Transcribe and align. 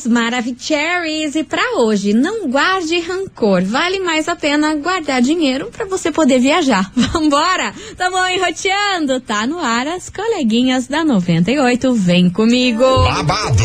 queridos 0.00 0.06
Maravicheries. 0.06 1.34
E 1.34 1.44
para 1.44 1.78
hoje, 1.78 2.12
não 2.12 2.48
guarde 2.48 2.98
rancor. 3.00 3.62
Vale 3.64 4.00
mais 4.00 4.28
a 4.28 4.36
pena 4.36 4.74
guardar 4.76 5.20
dinheiro 5.20 5.70
para 5.70 5.86
você 5.86 6.10
poder 6.10 6.38
viajar. 6.38 6.90
Vambora! 6.94 7.74
Tamo 7.96 8.16
enroteando. 8.28 9.20
Tá 9.20 9.46
no 9.46 9.58
ar 9.58 9.86
as 9.86 10.08
coleguinhas 10.08 10.86
da 10.86 11.04
98. 11.04 11.92
Vem 11.94 12.30
comigo. 12.30 12.84
Babado, 12.84 13.64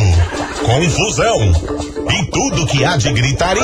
confusão 0.64 1.86
e 2.12 2.26
tudo 2.32 2.66
que 2.68 2.84
há 2.84 2.98
de 2.98 3.12
gritaria. 3.12 3.64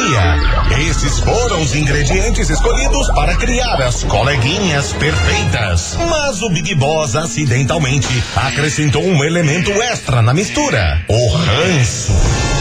Esses 0.90 1.20
foram 1.20 1.62
os 1.62 1.76
ingredientes 1.76 2.50
escolhidos 2.50 3.08
para 3.10 3.36
criar 3.38 3.82
as 3.82 4.04
coleguinhas 4.04 4.94
perfeitas. 4.94 5.98
Mas 6.10 6.42
o 6.42 6.50
Big 6.50 6.76
Boss 6.76 7.16
acidentalmente 7.16 8.24
acrescentou 8.36 9.04
um 9.04 9.24
elemento 9.24 9.72
extra 9.72 10.22
na 10.22 10.34
mistura: 10.34 11.04
o 11.08 11.28
ranço. 11.34 12.61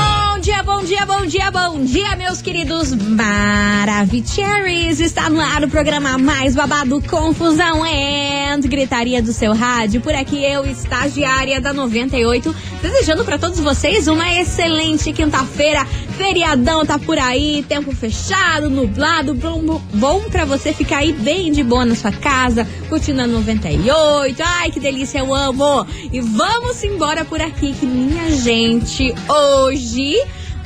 dia, 0.41 0.63
bom 0.63 0.83
dia, 0.83 1.05
bom 1.05 1.23
dia, 1.23 1.51
bom 1.51 1.83
dia, 1.83 2.15
meus 2.15 2.41
queridos 2.41 2.95
Maravicheries. 2.95 4.99
Está 4.99 5.29
no 5.29 5.39
ar 5.39 5.63
o 5.63 5.69
programa 5.69 6.17
mais 6.17 6.55
babado 6.55 6.99
Confusão 7.03 7.83
and 7.83 8.61
Gritaria 8.61 9.21
do 9.21 9.31
seu 9.33 9.53
rádio. 9.53 10.01
Por 10.01 10.15
aqui 10.15 10.43
eu, 10.43 10.65
estagiária 10.65 11.61
da 11.61 11.71
98, 11.71 12.55
desejando 12.81 13.23
para 13.23 13.37
todos 13.37 13.59
vocês 13.59 14.07
uma 14.07 14.33
excelente 14.33 15.13
quinta-feira. 15.13 15.85
Feriadão 16.17 16.85
tá 16.85 16.99
por 16.99 17.17
aí, 17.17 17.65
tempo 17.67 17.95
fechado, 17.95 18.69
nublado, 18.69 19.33
bom, 19.33 19.81
bom 19.93 20.21
para 20.29 20.45
você 20.45 20.73
ficar 20.73 20.97
aí 20.97 21.11
bem 21.13 21.51
de 21.51 21.63
boa 21.63 21.85
na 21.85 21.95
sua 21.95 22.11
casa, 22.11 22.67
curtindo 22.89 23.21
a 23.21 23.27
98. 23.27 24.41
Ai, 24.43 24.71
que 24.71 24.79
delícia, 24.79 25.19
eu 25.19 25.33
amo. 25.33 25.85
E 26.11 26.21
vamos 26.21 26.83
embora 26.83 27.25
por 27.25 27.41
aqui 27.41 27.73
que 27.73 27.85
minha 27.85 28.31
gente, 28.31 29.13
hoje 29.27 30.15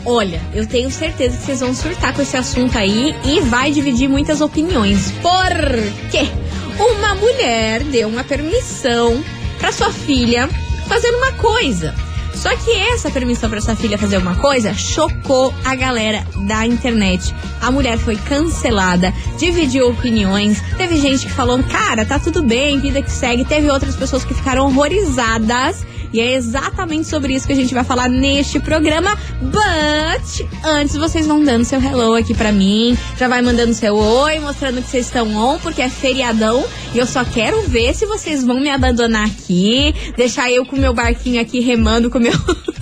Olha, 0.07 0.39
eu 0.53 0.67
tenho 0.67 0.91
certeza 0.91 1.35
que 1.35 1.43
vocês 1.43 1.61
vão 1.61 1.73
surtar 1.73 2.13
com 2.13 2.21
esse 2.21 2.37
assunto 2.37 2.77
aí 2.77 3.15
e 3.25 3.41
vai 3.41 3.71
dividir 3.71 4.07
muitas 4.07 4.39
opiniões. 4.39 5.11
Por 5.13 6.11
quê? 6.11 6.29
Uma 6.77 7.15
mulher 7.15 7.83
deu 7.85 8.07
uma 8.07 8.23
permissão 8.23 9.23
para 9.57 9.71
sua 9.71 9.91
filha 9.91 10.47
fazer 10.87 11.09
uma 11.09 11.31
coisa. 11.31 11.95
Só 12.35 12.55
que 12.55 12.71
essa 12.71 13.09
permissão 13.09 13.49
para 13.49 13.61
sua 13.61 13.75
filha 13.75 13.97
fazer 13.97 14.17
uma 14.17 14.35
coisa 14.35 14.73
chocou 14.73 15.53
a 15.63 15.75
galera 15.75 16.25
da 16.45 16.65
internet. 16.65 17.33
A 17.61 17.71
mulher 17.71 17.97
foi 17.97 18.15
cancelada, 18.15 19.13
dividiu 19.37 19.89
opiniões. 19.89 20.61
Teve 20.77 20.97
gente 20.97 21.25
que 21.25 21.31
falou, 21.31 21.61
cara, 21.63 22.05
tá 22.05 22.19
tudo 22.19 22.43
bem, 22.43 22.79
vida 22.79 23.01
que 23.01 23.11
segue. 23.11 23.45
Teve 23.45 23.69
outras 23.69 23.95
pessoas 23.95 24.23
que 24.23 24.33
ficaram 24.33 24.65
horrorizadas 24.65 25.85
e 26.15 26.21
é 26.21 26.33
exatamente 26.33 27.09
sobre 27.09 27.33
isso 27.33 27.45
que 27.45 27.51
a 27.51 27.55
gente 27.55 27.73
vai 27.73 27.83
falar 27.83 28.07
neste 28.07 28.57
programa. 28.57 29.17
But 29.41 30.47
antes 30.63 30.95
vocês 30.95 31.27
vão 31.27 31.43
dando 31.43 31.65
seu 31.65 31.81
hello 31.81 32.15
aqui 32.15 32.33
pra 32.33 32.53
mim, 32.53 32.97
já 33.17 33.27
vai 33.27 33.41
mandando 33.41 33.73
seu 33.73 33.97
oi, 33.97 34.39
mostrando 34.39 34.81
que 34.81 34.89
vocês 34.89 35.07
estão 35.07 35.35
on, 35.35 35.59
porque 35.59 35.81
é 35.81 35.89
feriadão 35.89 36.65
e 36.93 36.99
eu 36.99 37.05
só 37.05 37.25
quero 37.25 37.63
ver 37.63 37.93
se 37.93 38.05
vocês 38.05 38.45
vão 38.45 38.61
me 38.61 38.69
abandonar 38.69 39.25
aqui, 39.25 39.93
deixar 40.15 40.49
eu 40.49 40.65
com 40.65 40.77
meu 40.77 40.93
barquinho 40.93 41.41
aqui 41.41 41.59
remando 41.59 42.09
com, 42.09 42.17
meu 42.25 42.33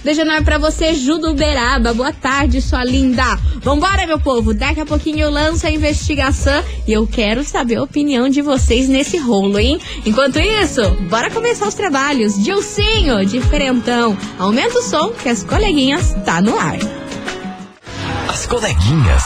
Beijo 0.03 0.21
enorme 0.21 0.43
pra 0.43 0.57
você, 0.57 0.93
Ju 0.93 1.17
do 1.17 1.31
Uberaba. 1.31 1.93
Boa 1.93 2.13
tarde, 2.13 2.61
sua 2.61 2.83
linda. 2.83 3.37
Vambora, 3.61 4.07
meu 4.07 4.19
povo. 4.19 4.53
Daqui 4.53 4.81
a 4.81 4.85
pouquinho 4.85 5.19
eu 5.19 5.31
lanço 5.31 5.67
a 5.67 5.71
investigação 5.71 6.63
e 6.87 6.93
eu 6.93 7.05
quero 7.05 7.43
saber 7.43 7.75
a 7.75 7.83
opinião 7.83 8.29
de 8.29 8.41
vocês 8.41 8.87
nesse 8.87 9.17
rolo, 9.17 9.59
hein? 9.59 9.79
Enquanto 10.05 10.39
isso, 10.39 10.89
bora 11.09 11.29
começar 11.29 11.67
os 11.67 11.73
trabalhos. 11.73 12.41
Dilcinho, 12.41 13.25
diferentão. 13.25 14.17
Aumenta 14.39 14.79
o 14.79 14.81
som 14.81 15.09
que 15.09 15.29
as 15.29 15.43
coleguinhas 15.43 16.16
tá 16.25 16.41
no 16.41 16.57
ar. 16.57 16.77
As 18.47 18.50
coleguinhas. 18.50 19.24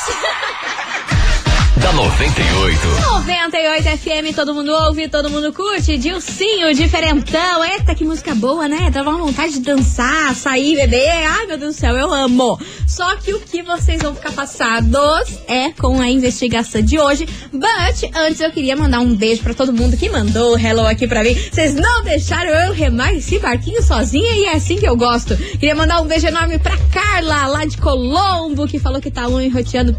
da 1.77 1.93
98. 1.93 2.87
98 3.13 3.97
FM, 3.99 4.35
todo 4.35 4.53
mundo 4.55 4.71
ouve, 4.71 5.07
todo 5.09 5.29
mundo 5.29 5.53
curte. 5.53 5.95
Dilcinho, 5.95 6.73
diferentão. 6.73 7.63
Eita, 7.63 7.93
que 7.93 8.03
música 8.03 8.33
boa, 8.33 8.67
né? 8.67 8.89
Dá 8.89 9.03
uma 9.03 9.17
vontade 9.17 9.53
de 9.53 9.59
dançar, 9.59 10.33
sair, 10.35 10.75
beber. 10.75 11.07
Ai, 11.07 11.45
meu 11.45 11.57
Deus 11.59 11.75
do 11.75 11.79
céu, 11.79 11.95
eu 11.95 12.11
amo. 12.11 12.59
Só 13.01 13.15
que 13.15 13.33
o 13.33 13.39
que 13.39 13.63
vocês 13.63 13.99
vão 13.99 14.13
ficar 14.13 14.31
passados 14.31 15.39
é 15.47 15.71
com 15.71 15.99
a 15.99 16.07
investigação 16.07 16.83
de 16.83 16.99
hoje. 16.99 17.27
But 17.51 18.11
antes 18.15 18.39
eu 18.39 18.51
queria 18.51 18.75
mandar 18.75 18.99
um 18.99 19.15
beijo 19.15 19.41
pra 19.41 19.55
todo 19.55 19.73
mundo 19.73 19.97
que 19.97 20.07
mandou 20.07 20.55
hello 20.55 20.85
aqui 20.85 21.07
pra 21.07 21.23
mim. 21.23 21.33
Vocês 21.33 21.73
não 21.73 22.03
deixaram 22.03 22.51
eu 22.51 22.71
remar 22.71 23.11
esse 23.15 23.39
barquinho 23.39 23.81
sozinha 23.81 24.31
e 24.35 24.45
é 24.45 24.53
assim 24.53 24.77
que 24.77 24.87
eu 24.87 24.95
gosto. 24.95 25.35
Queria 25.35 25.73
mandar 25.73 25.99
um 25.99 26.05
beijo 26.05 26.27
enorme 26.27 26.59
pra 26.59 26.77
Carla, 26.93 27.47
lá 27.47 27.65
de 27.65 27.75
Colombo, 27.77 28.67
que 28.67 28.77
falou 28.77 29.01
que 29.01 29.09
tá 29.09 29.23
enroteando. 29.27 29.97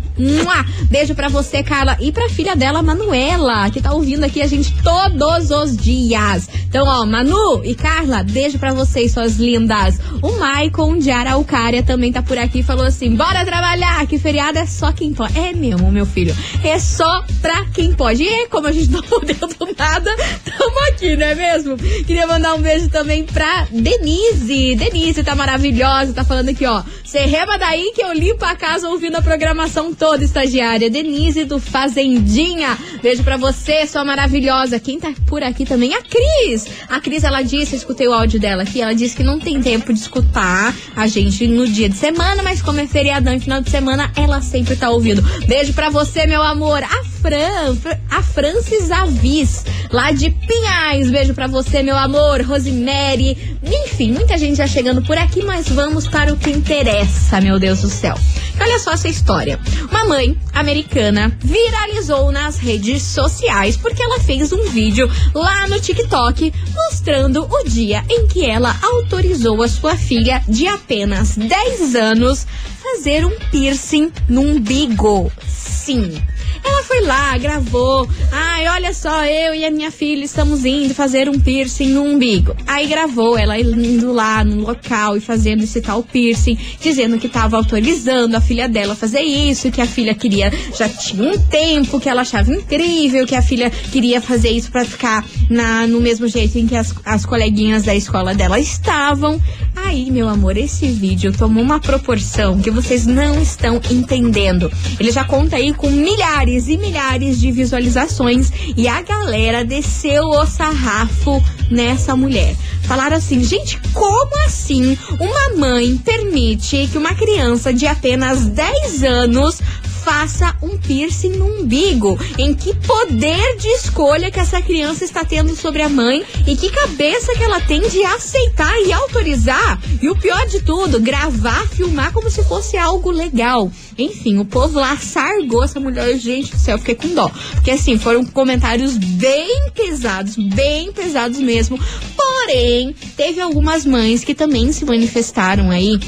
Beijo 0.88 1.16
pra 1.16 1.28
você, 1.28 1.60
Carla, 1.60 1.96
e 2.00 2.12
pra 2.12 2.28
filha 2.28 2.54
dela, 2.54 2.82
Manuela, 2.82 3.68
que 3.70 3.82
tá 3.82 3.92
ouvindo 3.92 4.22
aqui 4.22 4.40
a 4.40 4.46
gente 4.46 4.72
todos 4.80 5.50
os 5.50 5.76
dias. 5.76 6.48
Então, 6.68 6.86
ó, 6.86 7.04
Manu 7.04 7.64
e 7.64 7.74
Carla, 7.74 8.22
beijo 8.22 8.60
pra 8.60 8.72
vocês, 8.72 9.10
suas 9.10 9.38
lindas. 9.38 9.98
O 10.22 10.38
Maicon 10.38 10.98
de 10.98 11.10
Araucária 11.10 11.82
também 11.82 12.12
tá 12.12 12.22
por 12.22 12.38
aqui 12.38 12.62
falou 12.62 12.91
assim: 12.92 13.14
bora 13.16 13.44
trabalhar, 13.44 14.06
que 14.06 14.18
feriado 14.18 14.58
é 14.58 14.66
só 14.66 14.92
quem 14.92 15.12
pode. 15.12 15.38
É 15.38 15.52
mesmo, 15.52 15.90
meu 15.90 16.06
filho. 16.06 16.34
É 16.62 16.78
só 16.78 17.24
pra 17.40 17.64
quem 17.74 17.92
pode. 17.92 18.22
E 18.22 18.46
como 18.48 18.66
a 18.66 18.72
gente 18.72 18.90
não 18.90 19.02
podendo 19.02 19.56
nada, 19.76 20.10
tamo 20.44 20.78
aqui, 20.90 21.16
não 21.16 21.26
é 21.26 21.34
mesmo? 21.34 21.76
Queria 21.76 22.26
mandar 22.26 22.54
um 22.54 22.62
beijo 22.62 22.88
também 22.88 23.24
pra 23.24 23.66
Denise. 23.70 24.76
Denise 24.76 25.24
tá 25.24 25.34
maravilhosa, 25.34 26.12
tá 26.12 26.24
falando 26.24 26.50
aqui, 26.50 26.66
ó. 26.66 26.82
Você 27.04 27.20
rema 27.20 27.58
daí 27.58 27.92
que 27.94 28.02
eu 28.02 28.12
limpo 28.12 28.44
a 28.44 28.54
casa 28.54 28.88
ouvindo 28.88 29.16
a 29.16 29.22
programação 29.22 29.92
toda, 29.92 30.24
estagiária. 30.24 30.88
Denise 30.88 31.44
do 31.44 31.58
Fazendinha. 31.58 32.78
Beijo 33.02 33.22
pra 33.24 33.36
você, 33.36 33.86
sua 33.86 34.04
maravilhosa. 34.04 34.78
Quem 34.78 34.98
tá 34.98 35.12
por 35.26 35.42
aqui 35.42 35.64
também? 35.64 35.94
A 35.94 36.02
Cris. 36.02 36.66
A 36.88 37.00
Cris, 37.00 37.24
ela 37.24 37.42
disse, 37.42 37.74
eu 37.74 37.78
escutei 37.78 38.06
o 38.06 38.12
áudio 38.12 38.38
dela 38.40 38.62
aqui, 38.62 38.80
ela 38.80 38.94
disse 38.94 39.16
que 39.16 39.22
não 39.22 39.38
tem 39.38 39.60
tempo 39.60 39.92
de 39.92 39.98
escutar 39.98 40.74
a 40.94 41.06
gente 41.06 41.46
no 41.46 41.66
dia 41.66 41.88
de 41.88 41.96
semana, 41.96 42.42
mas 42.42 42.62
como 42.72 42.80
é 42.80 42.86
feriadão 42.86 43.38
final 43.38 43.60
de 43.60 43.68
semana, 43.68 44.10
ela 44.16 44.40
sempre 44.40 44.74
tá 44.76 44.88
ouvindo. 44.88 45.20
Beijo 45.46 45.74
pra 45.74 45.90
você, 45.90 46.26
meu 46.26 46.42
amor. 46.42 46.82
A 46.82 47.11
Fran, 47.22 47.76
a 48.10 48.20
Francis 48.20 48.90
Avis, 48.90 49.64
lá 49.92 50.10
de 50.10 50.28
Pinhais. 50.28 51.08
Beijo 51.08 51.32
pra 51.34 51.46
você, 51.46 51.80
meu 51.80 51.96
amor. 51.96 52.42
Rosemary. 52.42 53.56
Enfim, 53.62 54.10
muita 54.10 54.36
gente 54.36 54.56
já 54.56 54.66
chegando 54.66 55.00
por 55.02 55.16
aqui, 55.16 55.44
mas 55.44 55.68
vamos 55.68 56.08
para 56.08 56.32
o 56.32 56.36
que 56.36 56.50
interessa, 56.50 57.40
meu 57.40 57.60
Deus 57.60 57.80
do 57.80 57.88
céu. 57.88 58.16
Olha 58.60 58.78
só 58.80 58.90
essa 58.90 59.08
história. 59.08 59.58
Uma 59.88 60.04
mãe 60.04 60.36
americana 60.52 61.32
viralizou 61.38 62.32
nas 62.32 62.58
redes 62.58 63.04
sociais 63.04 63.76
porque 63.76 64.02
ela 64.02 64.18
fez 64.18 64.52
um 64.52 64.68
vídeo 64.70 65.08
lá 65.32 65.68
no 65.68 65.80
TikTok 65.80 66.52
mostrando 66.74 67.46
o 67.48 67.64
dia 67.68 68.04
em 68.10 68.26
que 68.26 68.44
ela 68.44 68.76
autorizou 68.82 69.62
a 69.62 69.68
sua 69.68 69.96
filha 69.96 70.42
de 70.48 70.66
apenas 70.66 71.36
10 71.36 71.94
anos 71.94 72.46
fazer 72.82 73.24
um 73.24 73.38
piercing 73.50 74.10
no 74.28 74.40
umbigo. 74.40 75.30
Sim. 75.46 76.20
Ela 76.64 76.81
foi 76.92 77.00
lá, 77.06 77.38
gravou. 77.38 78.06
Ai, 78.30 78.68
olha 78.68 78.92
só, 78.92 79.24
eu 79.24 79.54
e 79.54 79.64
a 79.64 79.70
minha 79.70 79.90
filha 79.90 80.22
estamos 80.24 80.62
indo 80.62 80.92
fazer 80.94 81.26
um 81.26 81.40
piercing 81.40 81.88
no 81.88 82.02
umbigo. 82.02 82.54
Aí 82.66 82.86
gravou 82.86 83.38
ela 83.38 83.58
indo 83.58 84.12
lá 84.12 84.44
no 84.44 84.60
local 84.60 85.16
e 85.16 85.20
fazendo 85.20 85.64
esse 85.64 85.80
tal 85.80 86.02
piercing, 86.02 86.58
dizendo 86.82 87.18
que 87.18 87.28
estava 87.28 87.56
autorizando 87.56 88.34
a 88.34 88.42
filha 88.42 88.68
dela 88.68 88.92
a 88.92 88.96
fazer 88.96 89.20
isso, 89.20 89.70
que 89.70 89.80
a 89.80 89.86
filha 89.86 90.14
queria, 90.14 90.52
já 90.76 90.86
tinha 90.86 91.32
um 91.32 91.38
tempo, 91.38 91.98
que 91.98 92.10
ela 92.10 92.20
achava 92.20 92.52
incrível, 92.52 93.26
que 93.26 93.34
a 93.34 93.40
filha 93.40 93.70
queria 93.70 94.20
fazer 94.20 94.50
isso 94.50 94.70
para 94.70 94.84
ficar 94.84 95.24
na, 95.48 95.86
no 95.86 95.98
mesmo 95.98 96.28
jeito 96.28 96.58
em 96.58 96.66
que 96.66 96.76
as, 96.76 96.94
as 97.06 97.24
coleguinhas 97.24 97.84
da 97.84 97.94
escola 97.94 98.34
dela 98.34 98.60
estavam. 98.60 99.40
Aí, 99.74 100.10
meu 100.10 100.28
amor, 100.28 100.58
esse 100.58 100.86
vídeo 100.88 101.32
tomou 101.32 101.62
uma 101.62 101.80
proporção 101.80 102.60
que 102.60 102.70
vocês 102.70 103.06
não 103.06 103.40
estão 103.40 103.80
entendendo. 103.90 104.70
Ele 105.00 105.10
já 105.10 105.24
conta 105.24 105.56
aí 105.56 105.72
com 105.72 105.90
milhares 105.90 106.68
e 106.68 106.81
milhares 106.82 107.40
de 107.40 107.50
visualizações 107.50 108.52
e 108.76 108.86
a 108.86 109.00
galera 109.00 109.64
desceu 109.64 110.24
o 110.24 110.44
sarrafo 110.44 111.42
nessa 111.70 112.14
mulher. 112.14 112.54
Falaram 112.82 113.16
assim, 113.16 113.42
gente, 113.42 113.80
como 113.94 114.44
assim 114.44 114.98
uma 115.18 115.56
mãe 115.56 115.96
permite 115.96 116.88
que 116.90 116.98
uma 116.98 117.14
criança 117.14 117.72
de 117.72 117.86
apenas 117.86 118.44
10 118.46 119.04
anos 119.04 119.60
faça 120.04 120.56
um 120.62 120.76
piercing 120.76 121.30
no 121.30 121.46
umbigo. 121.46 122.18
Em 122.38 122.54
que 122.54 122.74
poder 122.74 123.56
de 123.56 123.68
escolha 123.68 124.30
que 124.30 124.40
essa 124.40 124.60
criança 124.60 125.04
está 125.04 125.24
tendo 125.24 125.54
sobre 125.54 125.82
a 125.82 125.88
mãe 125.88 126.24
e 126.46 126.56
que 126.56 126.70
cabeça 126.70 127.34
que 127.34 127.42
ela 127.42 127.60
tem 127.60 127.80
de 127.88 128.02
aceitar 128.04 128.78
e 128.80 128.92
autorizar. 128.92 129.80
E 130.00 130.08
o 130.08 130.16
pior 130.16 130.46
de 130.46 130.60
tudo, 130.60 131.00
gravar, 131.00 131.66
filmar 131.68 132.12
como 132.12 132.30
se 132.30 132.42
fosse 132.44 132.76
algo 132.76 133.10
legal. 133.10 133.70
Enfim, 133.96 134.38
o 134.38 134.44
povo 134.44 134.78
lá 134.78 134.96
sargou 134.96 135.64
essa 135.64 135.78
mulher. 135.78 136.16
Gente 136.18 136.52
do 136.52 136.58
céu, 136.58 136.78
fiquei 136.78 136.94
com 136.94 137.08
dó. 137.08 137.30
Porque 137.52 137.70
assim, 137.70 137.98
foram 137.98 138.24
comentários 138.24 138.96
bem 138.96 139.70
pesados, 139.74 140.36
bem 140.36 140.92
pesados 140.92 141.38
mesmo. 141.38 141.78
Porém, 142.16 142.94
teve 143.16 143.40
algumas 143.40 143.84
mães 143.84 144.24
que 144.24 144.34
também 144.34 144.72
se 144.72 144.84
manifestaram 144.84 145.70
aí 145.70 145.98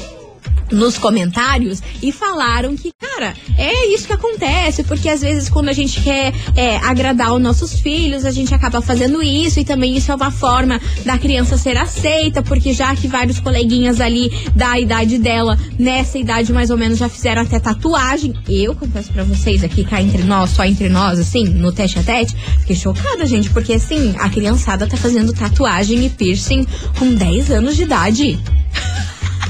nos 0.71 0.97
comentários 0.97 1.81
e 2.01 2.11
falaram 2.11 2.75
que, 2.75 2.91
cara, 2.99 3.33
é 3.57 3.93
isso 3.93 4.07
que 4.07 4.13
acontece, 4.13 4.83
porque 4.83 5.09
às 5.09 5.21
vezes 5.21 5.49
quando 5.49 5.69
a 5.69 5.73
gente 5.73 6.01
quer 6.01 6.33
é, 6.55 6.77
agradar 6.77 7.33
os 7.33 7.41
nossos 7.41 7.79
filhos, 7.79 8.25
a 8.25 8.31
gente 8.31 8.53
acaba 8.53 8.81
fazendo 8.81 9.21
isso 9.21 9.59
e 9.59 9.65
também 9.65 9.95
isso 9.95 10.11
é 10.11 10.15
uma 10.15 10.31
forma 10.31 10.79
da 11.05 11.17
criança 11.17 11.57
ser 11.57 11.77
aceita, 11.77 12.41
porque 12.41 12.73
já 12.73 12.95
que 12.95 13.07
vários 13.07 13.39
coleguinhas 13.39 14.01
ali 14.01 14.31
da 14.55 14.79
idade 14.79 15.17
dela, 15.17 15.57
nessa 15.77 16.17
idade 16.17 16.51
mais 16.51 16.69
ou 16.69 16.77
menos, 16.77 16.97
já 16.97 17.09
fizeram 17.09 17.41
até 17.41 17.59
tatuagem. 17.59 18.33
Eu 18.47 18.75
confesso 18.75 19.11
para 19.11 19.23
vocês 19.23 19.63
aqui, 19.63 19.83
cá 19.83 20.01
entre 20.01 20.23
nós, 20.23 20.51
só 20.51 20.65
entre 20.65 20.89
nós, 20.89 21.19
assim, 21.19 21.45
no 21.45 21.71
teste 21.71 21.99
a 21.99 22.03
tete, 22.03 22.35
fiquei 22.59 22.75
chocada, 22.75 23.25
gente, 23.25 23.49
porque 23.49 23.73
assim, 23.73 24.15
a 24.19 24.29
criançada 24.29 24.87
tá 24.87 24.97
fazendo 24.97 25.33
tatuagem 25.33 26.05
e 26.05 26.09
piercing 26.09 26.65
com 26.97 27.13
10 27.13 27.51
anos 27.51 27.75
de 27.75 27.83
idade. 27.83 28.39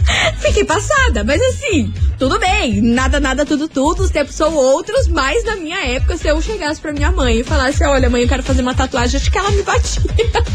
Fiquei 0.40 0.64
passada, 0.64 1.24
mas 1.24 1.42
assim, 1.42 1.94
tudo 2.18 2.40
bem, 2.40 2.82
nada, 2.82 3.20
nada, 3.20 3.46
tudo, 3.46 3.68
tudo, 3.68 4.04
os 4.04 4.10
tempos 4.10 4.36
são 4.36 4.56
outros, 4.56 5.08
mas 5.08 5.44
na 5.44 5.56
minha 5.56 5.80
época, 5.86 6.18
se 6.18 6.28
eu 6.28 6.42
chegasse 6.42 6.80
pra 6.80 6.94
minha 6.94 7.12
mãe 7.12 7.40
e 7.40 7.44
falasse, 7.44 7.84
olha, 7.84 8.10
mãe, 8.10 8.22
eu 8.22 8.28
quero 8.28 8.44
fazer 8.44 8.62
uma 8.62 8.74
tatuagem, 8.74 9.20
acho 9.20 9.32
que 9.32 9.38
ela 9.38 9.52
me 9.52 9.64
batia. 9.64 10.02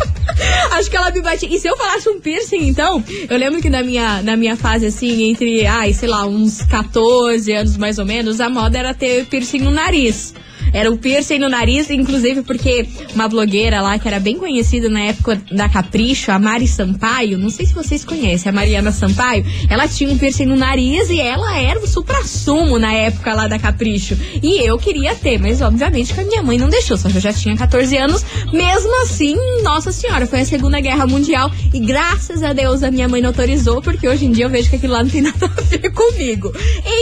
acho 0.72 0.90
que 0.90 0.96
ela 0.96 1.10
me 1.10 1.20
batia. 1.20 1.48
E 1.48 1.58
se 1.58 1.68
eu 1.68 1.76
falasse 1.76 2.08
um 2.08 2.20
piercing, 2.20 2.68
então, 2.68 3.02
eu 3.28 3.36
lembro 3.36 3.60
que 3.60 3.70
na 3.70 3.82
minha, 3.82 4.22
na 4.22 4.36
minha 4.36 4.56
fase, 4.56 4.86
assim, 4.86 5.30
entre, 5.30 5.66
ai, 5.66 5.92
sei 5.92 6.08
lá, 6.08 6.26
uns 6.26 6.62
14 6.62 7.52
anos 7.52 7.76
mais 7.76 7.98
ou 7.98 8.06
menos, 8.06 8.40
a 8.40 8.48
moda 8.48 8.78
era 8.78 8.94
ter 8.94 9.26
piercing 9.26 9.60
no 9.60 9.70
nariz. 9.70 10.34
Era 10.72 10.90
o 10.90 10.96
piercing 10.96 11.38
no 11.38 11.48
nariz, 11.48 11.90
inclusive 11.90 12.42
porque 12.42 12.86
uma 13.14 13.28
blogueira 13.28 13.80
lá 13.80 13.98
que 13.98 14.06
era 14.06 14.20
bem 14.20 14.36
conhecida 14.36 14.88
na 14.88 15.00
época 15.00 15.40
da 15.50 15.68
Capricho, 15.68 16.30
a 16.30 16.38
Mari 16.38 16.66
Sampaio, 16.66 17.38
não 17.38 17.50
sei 17.50 17.66
se 17.66 17.74
vocês 17.74 18.04
conhecem, 18.04 18.50
a 18.50 18.52
Mariana 18.52 18.92
Sampaio, 18.92 19.44
ela 19.68 19.88
tinha 19.88 20.10
um 20.10 20.18
piercing 20.18 20.46
no 20.46 20.56
nariz 20.56 21.10
e 21.10 21.20
ela 21.20 21.58
era 21.58 21.80
o 21.80 21.86
supra-sumo 21.86 22.78
na 22.78 22.92
época 22.92 23.34
lá 23.34 23.48
da 23.48 23.58
Capricho. 23.58 24.16
E 24.42 24.66
eu 24.66 24.78
queria 24.78 25.14
ter, 25.14 25.38
mas 25.38 25.60
obviamente 25.60 26.14
que 26.14 26.20
a 26.20 26.24
minha 26.24 26.42
mãe 26.42 26.58
não 26.58 26.68
deixou, 26.68 26.96
só 26.96 27.08
que 27.08 27.16
eu 27.16 27.20
já 27.20 27.32
tinha 27.32 27.56
14 27.56 27.96
anos. 27.96 28.24
Mesmo 28.52 29.02
assim, 29.02 29.36
nossa 29.62 29.92
senhora, 29.92 30.26
foi 30.26 30.40
a 30.40 30.44
Segunda 30.44 30.80
Guerra 30.80 31.06
Mundial 31.06 31.50
e 31.72 31.80
graças 31.80 32.42
a 32.42 32.52
Deus 32.52 32.82
a 32.82 32.90
minha 32.90 33.08
mãe 33.08 33.20
não 33.20 33.30
autorizou, 33.30 33.80
porque 33.80 34.08
hoje 34.08 34.26
em 34.26 34.32
dia 34.32 34.44
eu 34.44 34.50
vejo 34.50 34.70
que 34.70 34.76
aquilo 34.76 34.92
lá 34.92 35.02
não 35.02 35.10
tem 35.10 35.22
nada 35.22 35.46
a 35.46 35.60
ver 35.60 35.90
comigo. 35.90 36.52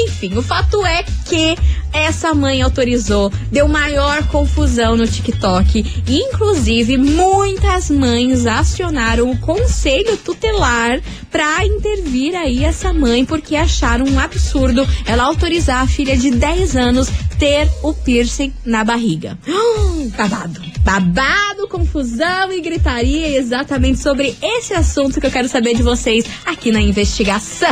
Enfim, 0.05 0.37
o 0.37 0.43
fato 0.43 0.85
é 0.85 1.03
que 1.03 1.57
essa 1.93 2.35
mãe 2.35 2.63
autorizou, 2.63 3.33
deu 3.51 3.69
maior 3.69 4.27
confusão 4.29 4.97
no 4.97 5.07
TikTok. 5.07 6.03
Inclusive, 6.07 6.97
muitas 6.97 7.91
mães 7.91 8.47
acionaram 8.47 9.31
o 9.31 9.39
conselho 9.39 10.17
tutelar 10.17 11.01
para 11.31 11.65
intervir 11.65 12.35
aí 12.35 12.65
essa 12.65 12.93
mãe, 12.93 13.25
porque 13.25 13.57
acharam 13.57 14.07
um 14.07 14.19
absurdo 14.19 14.87
ela 15.07 15.25
autorizar 15.25 15.83
a 15.83 15.87
filha 15.87 16.17
de 16.17 16.31
10 16.31 16.77
anos 16.77 17.09
ter 17.39 17.69
o 17.83 17.93
piercing 17.95 18.53
na 18.65 18.85
barriga. 18.85 19.39
babado. 20.17 20.61
Babado, 20.81 21.69
confusão 21.69 22.53
e 22.53 22.61
gritaria 22.61 23.37
exatamente 23.37 23.99
sobre 23.99 24.35
esse 24.43 24.73
assunto 24.73 25.21
que 25.21 25.27
eu 25.27 25.31
quero 25.31 25.49
saber 25.49 25.75
de 25.75 25.83
vocês 25.83 26.25
aqui 26.45 26.73
na 26.73 26.81
investigação. 26.81 27.69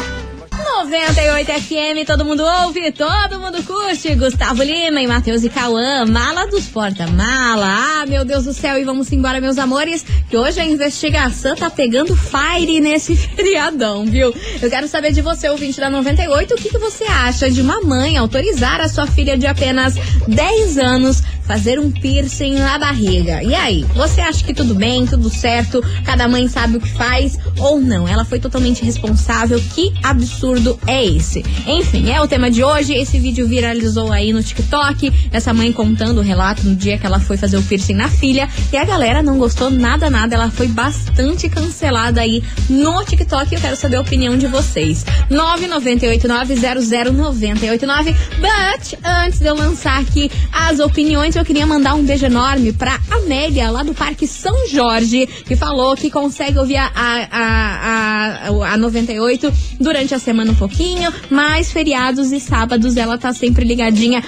98 0.79 1.53
FM, 1.53 2.05
todo 2.05 2.25
mundo 2.25 2.43
ouve, 2.43 2.91
todo 2.91 3.39
mundo 3.39 3.63
curte. 3.63 4.13
Gustavo 4.17 4.63
Lima 4.63 5.01
e 5.01 5.07
Matheus 5.07 5.45
e 5.45 5.49
Cauã, 5.49 6.05
mala 6.05 6.47
dos 6.49 6.67
porta-mala. 6.67 7.65
Ah, 7.65 8.07
meu 8.07 8.25
Deus 8.25 8.45
do 8.45 8.53
céu, 8.53 8.77
e 8.77 8.85
vamos 8.85 9.11
embora, 9.13 9.41
meus 9.41 9.57
amores, 9.57 10.05
que 10.29 10.37
hoje 10.37 10.61
a 10.61 10.67
investigação 10.67 11.55
tá 11.55 11.71
pegando 11.71 12.17
fire 12.17 12.81
nesse 12.81 13.15
feriadão, 13.17 14.05
viu? 14.05 14.35
Eu 14.61 14.69
quero 14.69 14.89
saber 14.89 15.13
de 15.13 15.23
você, 15.23 15.49
ouvinte 15.49 15.79
da 15.79 15.89
98, 15.89 16.55
o 16.55 16.57
que, 16.57 16.69
que 16.69 16.79
você 16.79 17.05
acha 17.05 17.49
de 17.49 17.63
uma 17.63 17.81
mãe 17.81 18.17
autorizar 18.17 18.81
a 18.81 18.89
sua 18.89 19.07
filha 19.07 19.39
de 19.39 19.47
apenas 19.47 19.95
10 20.27 20.77
anos 20.79 21.23
fazer 21.47 21.79
um 21.79 21.91
piercing 21.91 22.55
na 22.55 22.79
barriga. 22.79 23.43
E 23.43 23.55
aí, 23.55 23.85
você 23.95 24.21
acha 24.21 24.45
que 24.45 24.53
tudo 24.55 24.75
bem, 24.75 25.07
tudo 25.07 25.31
certo, 25.31 25.83
cada 26.05 26.29
mãe 26.29 26.47
sabe 26.49 26.77
o 26.77 26.81
que 26.81 26.91
faz 26.91 27.39
ou 27.59 27.81
não? 27.81 28.07
Ela 28.09 28.25
foi 28.25 28.41
totalmente 28.41 28.85
responsável. 28.85 29.63
Que 29.75 29.93
absurdo 30.03 30.79
é 30.87 31.05
esse? 31.05 31.45
Enfim, 31.67 32.11
é 32.11 32.21
o 32.21 32.27
tema 32.27 32.51
de 32.51 32.65
hoje. 32.65 32.95
Esse 32.95 33.19
vídeo 33.19 33.47
viralizou 33.47 34.11
aí 34.13 34.33
no 34.33 34.43
TikTok. 34.43 35.13
Essa 35.31 35.53
mãe 35.53 35.71
contando 35.73 36.19
o 36.19 36.23
relato 36.23 36.67
no 36.67 36.75
dia 36.75 36.99
que 36.99 37.07
ela 37.07 37.21
foi 37.21 37.37
fazer 37.37 37.57
o 37.57 37.63
piercing 37.63 37.95
na 37.95 38.09
filha. 38.09 38.49
E 38.73 38.77
a 38.77 38.85
galera 38.85 39.23
não 39.23 39.39
gostou 39.39 39.71
nada, 39.71 40.11
nada. 40.11 40.35
Ela 40.35 40.51
foi 40.51 40.67
bastante 40.69 41.49
cancelada 41.49 42.21
aí 42.21 42.43
no 42.69 43.05
TikTok. 43.05 43.55
Eu 43.55 43.61
quero 43.61 43.77
saber 43.77 43.97
a 43.97 44.01
opinião 44.01 44.37
de 44.37 44.47
vocês. 44.47 45.05
998900989. 45.31 48.15
But 48.41 48.99
antes 49.05 49.39
de 49.39 49.47
eu 49.47 49.55
lançar 49.55 50.01
aqui 50.01 50.31
as 50.53 50.81
opiniões, 50.81 51.34
eu 51.39 51.45
queria 51.45 51.67
mandar 51.67 51.95
um 51.95 52.03
beijo 52.05 52.27
enorme 52.27 52.73
pra 52.73 52.99
Amélia, 53.11 53.71
lá 53.71 53.83
do 53.83 53.95
Parque 53.95 54.27
São 54.27 54.69
Jorge, 54.69 55.27
que 55.27 55.57
falou 55.57 55.97
que 55.97 56.11
consegue 56.11 56.59
ouvir 56.59 56.77
a, 56.77 56.91
a, 56.95 58.49
a, 58.51 58.73
a 58.73 58.77
98 58.77 59.53
durante 59.81 60.15
a 60.15 60.19
semana 60.19 60.53
um 60.53 60.55
pouquinho, 60.55 61.13
mas 61.31 61.73
feriados 61.73 62.33
e 62.33 62.41
sábados 62.41 62.97
ela 62.97 63.17
tá 63.19 63.33
sempre 63.33 63.65
ligadinha. 63.65 64.23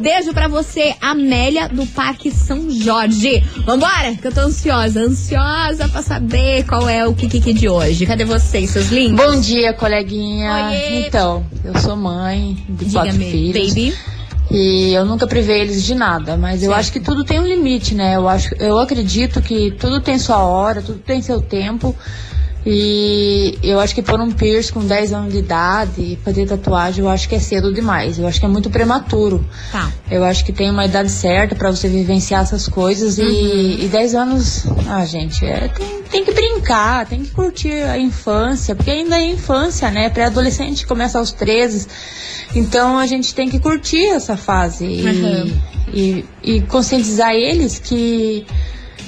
Beijo 0.00 0.32
pra 0.32 0.48
você, 0.48 0.94
Amélia, 1.00 1.68
do 1.68 1.86
Parque 1.86 2.30
São 2.30 2.70
Jorge. 2.70 3.42
Vambora, 3.64 4.14
que 4.20 4.26
eu 4.26 4.32
tô 4.32 4.40
ansiosa, 4.40 5.00
ansiosa 5.00 5.88
pra 5.88 6.02
saber 6.02 6.64
qual 6.64 6.88
é 6.88 7.06
o 7.06 7.14
Kiki 7.14 7.52
de 7.52 7.68
hoje. 7.68 8.06
Cadê 8.06 8.24
vocês, 8.24 8.70
seus 8.70 8.88
lindos? 8.90 9.24
Bom 9.24 9.40
dia, 9.40 9.72
coleguinha. 9.72 10.68
Oiê. 10.70 11.06
Então, 11.06 11.44
eu 11.64 11.76
sou 11.78 11.96
mãe 11.96 12.56
de 12.68 12.86
quatro 12.86 13.12
Diga-me, 13.12 13.30
filhos. 13.30 13.68
baby. 13.68 13.94
E 14.50 14.92
eu 14.94 15.04
nunca 15.04 15.26
privei 15.26 15.60
eles 15.60 15.84
de 15.84 15.94
nada, 15.94 16.36
mas 16.36 16.62
eu 16.62 16.70
Certo. 16.70 16.80
acho 16.80 16.92
que 16.92 17.00
tudo 17.00 17.22
tem 17.24 17.38
um 17.38 17.46
limite, 17.46 17.94
né? 17.94 18.16
Eu 18.16 18.26
acho, 18.28 18.54
eu 18.54 18.78
acredito 18.78 19.42
que 19.42 19.70
tudo 19.72 20.00
tem 20.00 20.18
sua 20.18 20.38
hora, 20.38 20.80
tudo 20.80 20.98
tem 20.98 21.20
seu 21.20 21.40
tempo. 21.40 21.94
E 22.66 23.58
eu 23.62 23.80
acho 23.80 23.94
que 23.94 24.02
pôr 24.02 24.20
um 24.20 24.30
piercing 24.30 24.72
com 24.72 24.84
10 24.84 25.12
anos 25.12 25.32
de 25.32 25.38
idade 25.38 25.92
e 26.00 26.18
fazer 26.24 26.44
tatuagem, 26.46 27.02
eu 27.04 27.08
acho 27.10 27.28
que 27.28 27.34
é 27.34 27.38
cedo 27.38 27.72
demais. 27.72 28.18
Eu 28.18 28.26
acho 28.26 28.38
que 28.40 28.44
é 28.46 28.48
muito 28.48 28.68
prematuro. 28.68 29.44
Tá. 29.72 29.90
Eu 30.10 30.24
acho 30.24 30.44
que 30.44 30.52
tem 30.52 30.70
uma 30.70 30.84
idade 30.84 31.10
certa 31.10 31.54
pra 31.54 31.70
você 31.70 31.88
vivenciar 31.88 32.42
essas 32.42 32.68
coisas 32.68 33.18
Uhum. 33.18 33.24
e, 33.24 33.84
e 33.84 33.88
10 33.88 34.14
anos, 34.14 34.66
ah, 34.88 35.04
gente, 35.04 35.44
é, 35.46 35.68
tem, 35.68 36.02
tem 36.10 36.24
que 36.24 36.32
brincar, 36.32 37.06
tem 37.06 37.22
que 37.22 37.30
curtir 37.30 37.72
a 37.72 37.98
infância, 37.98 38.74
porque 38.74 38.90
ainda 38.90 39.16
é 39.16 39.30
infância, 39.30 39.90
né? 39.90 40.10
Pré-adolescente 40.10 40.86
começa 40.86 41.18
aos 41.18 41.32
13. 41.32 41.86
Então 42.54 42.98
a 42.98 43.06
gente 43.06 43.34
tem 43.34 43.48
que 43.48 43.58
curtir 43.58 44.06
essa 44.08 44.36
fase 44.36 44.84
e, 44.84 45.04
Uhum. 45.06 45.60
e, 45.94 46.24
e 46.42 46.60
conscientizar 46.62 47.32
eles 47.34 47.78
que, 47.78 48.44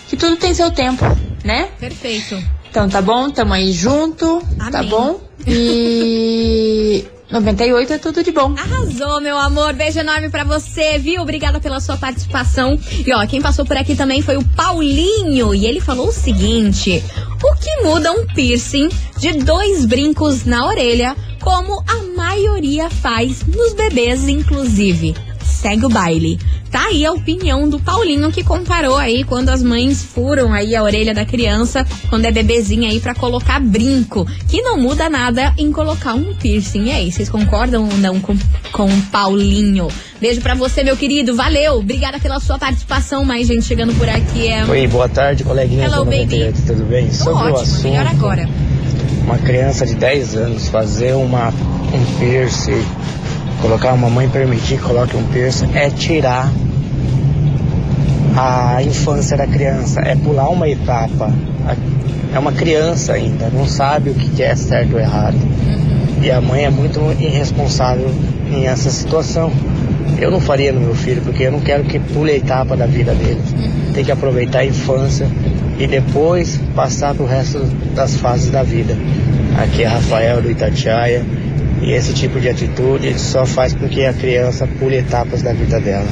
que 0.08 0.16
tudo 0.16 0.36
tem 0.36 0.54
seu 0.54 0.70
tempo, 0.70 1.04
né? 1.44 1.68
Perfeito. 1.78 2.36
Então 2.70 2.88
tá 2.88 3.02
bom, 3.02 3.28
tamo 3.30 3.52
aí 3.52 3.72
junto, 3.72 4.40
tá 4.70 4.78
Amém. 4.78 4.88
bom? 4.90 5.20
E 5.46 7.04
98 7.30 7.92
é 7.92 7.98
tudo 7.98 8.22
de 8.22 8.30
bom. 8.32 8.54
Arrasou, 8.58 9.20
meu 9.20 9.38
amor. 9.38 9.72
Beijo 9.72 9.98
enorme 10.00 10.30
pra 10.30 10.44
você, 10.44 10.98
viu? 10.98 11.22
Obrigada 11.22 11.60
pela 11.60 11.80
sua 11.80 11.96
participação. 11.96 12.78
E 13.06 13.12
ó, 13.12 13.24
quem 13.26 13.40
passou 13.40 13.64
por 13.64 13.76
aqui 13.76 13.94
também 13.94 14.20
foi 14.22 14.36
o 14.36 14.44
Paulinho. 14.56 15.54
E 15.54 15.66
ele 15.66 15.80
falou 15.80 16.08
o 16.08 16.12
seguinte: 16.12 17.02
O 17.42 17.54
que 17.56 17.82
muda 17.82 18.12
um 18.12 18.26
piercing 18.26 18.88
de 19.18 19.32
dois 19.32 19.84
brincos 19.84 20.44
na 20.44 20.66
orelha, 20.66 21.16
como 21.40 21.82
a 21.88 22.16
maioria 22.16 22.90
faz 22.90 23.44
nos 23.46 23.74
bebês, 23.74 24.28
inclusive? 24.28 25.14
Segue 25.60 25.84
o 25.84 25.88
baile. 25.90 26.38
Tá 26.70 26.86
aí 26.86 27.04
a 27.04 27.12
opinião 27.12 27.68
do 27.68 27.78
Paulinho 27.78 28.30
que 28.32 28.42
comparou 28.42 28.96
aí 28.96 29.24
quando 29.24 29.50
as 29.50 29.62
mães 29.62 30.02
furam 30.02 30.52
aí 30.54 30.74
a 30.74 30.82
orelha 30.82 31.12
da 31.12 31.24
criança 31.24 31.84
quando 32.08 32.24
é 32.24 32.30
bebezinha 32.32 32.88
aí 32.88 32.98
pra 32.98 33.14
colocar 33.14 33.60
brinco, 33.60 34.26
que 34.48 34.62
não 34.62 34.78
muda 34.78 35.10
nada 35.10 35.52
em 35.58 35.70
colocar 35.70 36.14
um 36.14 36.32
piercing. 36.34 36.84
E 36.84 36.92
aí, 36.92 37.12
vocês 37.12 37.28
concordam 37.28 37.86
ou 37.90 37.98
não 37.98 38.18
com, 38.20 38.34
com 38.72 38.86
o 38.86 39.02
Paulinho? 39.12 39.88
Beijo 40.20 40.40
pra 40.40 40.54
você, 40.54 40.82
meu 40.82 40.96
querido. 40.96 41.34
Valeu. 41.36 41.74
Obrigada 41.78 42.18
pela 42.18 42.40
sua 42.40 42.58
participação. 42.58 43.24
Mais 43.24 43.46
gente 43.46 43.64
chegando 43.66 43.92
por 43.98 44.08
aqui 44.08 44.48
é 44.48 44.64
Oi, 44.64 44.86
boa 44.86 45.08
tarde, 45.08 45.44
coleguinha 45.44 45.84
Hello, 45.84 45.98
do 45.98 46.04
98, 46.06 46.52
baby. 46.54 46.66
tudo 46.66 46.84
bem? 46.88 47.06
Tô 47.08 47.12
Sobre 47.14 47.32
o 47.32 47.36
ótimo, 47.46 47.58
assunto, 47.60 47.82
melhor 47.84 48.06
agora. 48.06 48.48
uma 49.24 49.38
criança 49.38 49.84
de 49.84 49.94
10 49.94 50.36
anos 50.36 50.68
fazer 50.68 51.14
uma, 51.14 51.48
um 51.48 52.18
piercing, 52.18 52.82
colocar 53.60 53.92
uma 53.92 54.08
mãe 54.08 54.28
permitir 54.28 54.78
que 54.78 54.82
coloque 54.82 55.16
um 55.16 55.24
piercing, 55.24 55.70
é 55.74 55.90
tirar 55.90 56.50
a 58.36 58.82
infância 58.82 59.36
da 59.36 59.46
criança, 59.46 60.00
é 60.00 60.14
pular 60.14 60.48
uma 60.48 60.68
etapa. 60.68 61.32
É 62.32 62.38
uma 62.38 62.52
criança 62.52 63.12
ainda, 63.14 63.50
não 63.52 63.66
sabe 63.66 64.10
o 64.10 64.14
que 64.14 64.42
é 64.42 64.54
certo 64.54 64.94
ou 64.94 65.00
errado. 65.00 65.36
E 66.22 66.30
a 66.30 66.40
mãe 66.40 66.64
é 66.64 66.70
muito 66.70 67.00
irresponsável 67.18 68.10
em 68.50 68.66
essa 68.66 68.90
situação. 68.90 69.52
Eu 70.18 70.30
não 70.30 70.40
faria 70.40 70.72
no 70.72 70.80
meu 70.80 70.94
filho, 70.94 71.22
porque 71.22 71.44
eu 71.44 71.52
não 71.52 71.60
quero 71.60 71.84
que 71.84 71.98
pule 71.98 72.32
a 72.32 72.36
etapa 72.36 72.76
da 72.76 72.86
vida 72.86 73.14
dele. 73.14 73.40
Tem 73.94 74.04
que 74.04 74.12
aproveitar 74.12 74.60
a 74.60 74.64
infância 74.64 75.26
e 75.78 75.86
depois 75.86 76.60
passar 76.74 77.14
pro 77.14 77.24
resto 77.24 77.58
das 77.94 78.16
fases 78.16 78.50
da 78.50 78.62
vida. 78.62 78.96
Aqui 79.58 79.82
é 79.82 79.86
Rafael 79.86 80.42
do 80.42 80.50
Itatiaia. 80.50 81.24
E 81.82 81.92
esse 81.92 82.12
tipo 82.12 82.38
de 82.38 82.48
atitude 82.48 83.18
só 83.18 83.46
faz 83.46 83.74
com 83.74 83.88
que 83.88 84.04
a 84.04 84.12
criança 84.12 84.66
pule 84.78 84.96
etapas 84.96 85.42
da 85.42 85.52
vida 85.52 85.80
dela. 85.80 86.08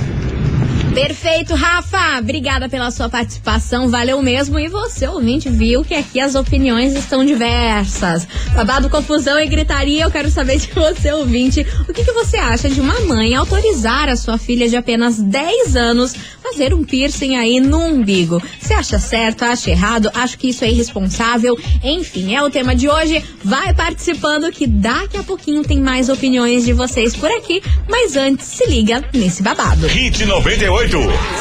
Perfeito, 0.99 1.55
Rafa. 1.55 2.19
Obrigada 2.19 2.69
pela 2.69 2.91
sua 2.91 3.09
participação. 3.09 3.89
Valeu 3.89 4.21
mesmo. 4.21 4.59
E 4.59 4.67
você, 4.67 5.07
ouvinte, 5.07 5.49
viu 5.49 5.85
que 5.85 5.95
aqui 5.95 6.19
as 6.19 6.35
opiniões 6.35 6.93
estão 6.97 7.25
diversas. 7.25 8.27
Babado, 8.53 8.91
confusão 8.91 9.39
e 9.39 9.47
gritaria. 9.47 10.03
Eu 10.03 10.11
quero 10.11 10.29
saber 10.29 10.59
de 10.59 10.67
você, 10.73 11.13
ouvinte, 11.13 11.65
o 11.89 11.93
que, 11.93 12.05
que 12.05 12.13
você 12.13 12.37
acha 12.37 12.69
de 12.69 12.81
uma 12.81 12.99
mãe 13.03 13.33
autorizar 13.37 14.09
a 14.09 14.17
sua 14.17 14.39
filha 14.39 14.69
de 14.69 14.77
apenas 14.77 15.21
10 15.21 15.77
anos 15.77 16.15
fazer 16.43 16.75
um 16.75 16.83
piercing 16.83 17.37
aí 17.37 17.61
no 17.61 17.79
umbigo? 17.79 18.43
Você 18.61 18.75
acha 18.75 18.99
certo? 18.99 19.45
Acha 19.45 19.71
errado? 19.71 20.11
Acho 20.13 20.37
que 20.37 20.49
isso 20.49 20.65
é 20.65 20.69
irresponsável. 20.69 21.57
Enfim, 21.85 22.35
é 22.35 22.43
o 22.43 22.51
tema 22.51 22.75
de 22.75 22.89
hoje. 22.89 23.23
Vai 23.45 23.73
participando 23.73 24.51
que 24.51 24.67
daqui 24.67 25.17
a 25.17 25.23
pouquinho 25.23 25.63
tem 25.63 25.81
mais 25.81 26.09
opiniões 26.09 26.65
de 26.65 26.73
vocês 26.73 27.15
por 27.15 27.31
aqui. 27.31 27.63
Mas 27.89 28.17
antes, 28.17 28.47
se 28.47 28.67
liga 28.67 29.05
nesse 29.15 29.45
babado. 29.45 29.87
Hit 29.87 30.25
98. 30.25 30.88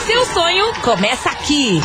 Seu 0.06 0.26
sonho 0.26 0.74
começa 0.82 1.30
aqui. 1.30 1.80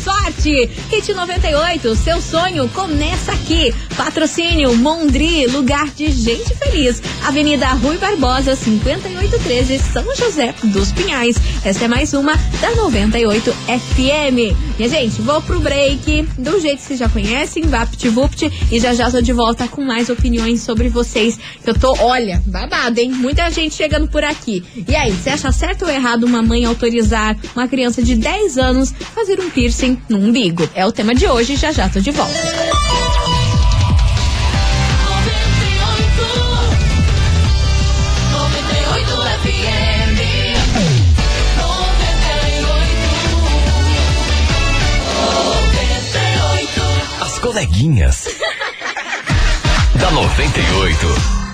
sorte! 0.07 0.69
Hit 0.91 1.13
98, 1.13 1.97
seu 1.97 2.21
sonho 2.21 2.69
começa 2.69 3.33
aqui. 3.33 3.75
Patrocínio 3.97 4.77
Mondri, 4.77 5.47
lugar 5.47 5.89
de 5.89 6.11
gente 6.11 6.55
feliz. 6.55 7.03
Avenida 7.25 7.69
Rui 7.69 7.97
Barbosa, 7.99 8.55
5813, 8.55 9.79
São 9.79 10.05
José 10.15 10.55
dos 10.63 10.93
Pinhais. 10.93 11.37
Essa 11.65 11.87
é 11.87 11.89
mais 11.89 12.13
uma 12.15 12.35
da 12.61 12.75
98 12.77 13.51
FM. 13.53 14.57
Minha 14.79 14.89
gente, 14.89 15.21
vou 15.23 15.41
pro 15.43 15.59
break. 15.59 16.23
Do 16.39 16.61
jeito 16.61 16.79
que 16.79 16.83
vocês 16.83 16.99
já 16.99 17.09
conhecem, 17.09 17.65
VaptVupt. 17.65 18.69
E 18.71 18.79
já 18.79 18.95
já 18.95 19.11
tô 19.11 19.21
de 19.21 19.33
volta 19.33 19.67
com 19.67 19.83
mais 19.83 20.09
opiniões 20.09 20.61
sobre 20.61 20.89
vocês. 20.89 21.39
Eu 21.65 21.75
tô, 21.79 21.97
olha, 22.01 22.43
babado, 22.47 23.01
hein? 23.01 23.11
Muita 23.11 23.51
gente 23.51 23.75
chegando 23.75 24.09
por 24.09 24.23
aqui. 24.23 24.63
E 24.87 24.95
aí, 24.95 25.13
você 25.13 25.31
acha 25.31 25.51
certo 25.51 25.85
ou 25.85 25.91
errado 25.91 26.25
uma 26.25 26.43
mãe 26.43 26.65
autorizar 26.65 27.37
uma 27.55 27.67
criança 27.67 28.03
de 28.03 28.15
10 28.15 28.59
anos 28.59 28.93
fazer 29.15 29.41
um 29.41 29.46
piercing 29.51 30.01
no 30.09 30.19
umbigo? 30.19 30.69
É 30.75 30.85
o 30.85 30.93
tema 30.93 31.15
de 31.15 31.27
hoje. 31.27 31.57
Já 31.57 31.73
já 31.73 31.89
tô 31.89 32.01
de 32.01 32.11
volta. 32.11 32.35
As 47.21 47.39
coleguinhas. 47.39 48.27
da 49.99 50.11
98. 50.11 51.46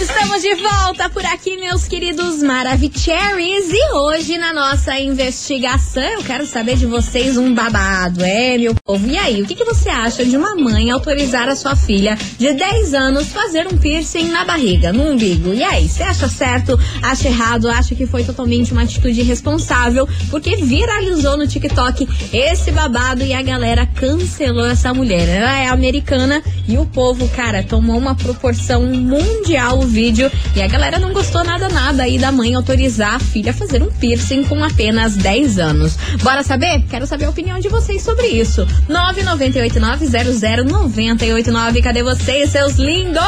Estamos 0.00 0.40
de 0.40 0.54
volta 0.54 1.10
por 1.10 1.22
aqui, 1.26 1.58
meus 1.58 1.86
queridos 1.86 2.42
Maravicheries. 2.42 3.70
E 3.70 3.92
hoje, 3.92 4.38
na 4.38 4.50
nossa 4.50 4.98
investigação, 4.98 6.02
eu 6.02 6.22
quero 6.22 6.46
saber 6.46 6.78
de 6.78 6.86
vocês 6.86 7.36
um 7.36 7.52
babado, 7.52 8.24
é, 8.24 8.56
meu 8.56 8.74
povo? 8.74 9.06
E 9.06 9.18
aí, 9.18 9.42
o 9.42 9.46
que, 9.46 9.54
que 9.54 9.64
você 9.64 9.90
acha 9.90 10.24
de 10.24 10.38
uma 10.38 10.56
mãe 10.56 10.90
autorizar 10.90 11.50
a 11.50 11.54
sua 11.54 11.76
filha 11.76 12.16
de 12.38 12.50
10 12.50 12.94
anos 12.94 13.28
fazer 13.28 13.66
um 13.66 13.76
piercing 13.76 14.28
na 14.28 14.42
barriga, 14.42 14.90
no 14.90 15.02
umbigo? 15.02 15.52
E 15.52 15.62
aí, 15.62 15.86
você 15.86 16.02
acha 16.02 16.28
certo, 16.28 16.80
acha 17.02 17.28
errado, 17.28 17.68
acha 17.68 17.94
que 17.94 18.06
foi 18.06 18.24
totalmente 18.24 18.72
uma 18.72 18.84
atitude 18.84 19.20
irresponsável? 19.20 20.08
Porque 20.30 20.56
viralizou 20.56 21.36
no 21.36 21.46
TikTok 21.46 22.08
esse 22.32 22.70
babado 22.70 23.22
e 23.22 23.34
a 23.34 23.42
galera 23.42 23.86
cancelou 23.86 24.64
essa 24.64 24.94
mulher. 24.94 25.28
Ela 25.28 25.58
é 25.58 25.68
americana 25.68 26.42
e 26.66 26.78
o 26.78 26.86
povo, 26.86 27.28
cara, 27.28 27.62
tomou 27.62 27.98
uma 27.98 28.14
proporção 28.14 28.82
mundial 28.82 29.89
vídeo 29.90 30.30
e 30.54 30.62
a 30.62 30.66
galera 30.66 30.98
não 30.98 31.12
gostou 31.12 31.44
nada 31.44 31.68
nada 31.68 32.04
aí 32.04 32.18
da 32.18 32.32
mãe 32.32 32.54
autorizar 32.54 33.16
a 33.16 33.18
filha 33.18 33.50
a 33.50 33.54
fazer 33.54 33.82
um 33.82 33.90
piercing 33.90 34.44
com 34.44 34.62
apenas 34.64 35.14
10 35.16 35.58
anos. 35.58 35.96
Bora 36.22 36.42
saber? 36.42 36.82
Quero 36.88 37.06
saber 37.06 37.26
a 37.26 37.30
opinião 37.30 37.58
de 37.58 37.68
vocês 37.68 38.02
sobre 38.02 38.26
isso. 38.28 38.66
998900989. 38.88 41.82
Cadê 41.82 42.02
vocês, 42.02 42.50
seus 42.50 42.76
lindos? 42.76 43.20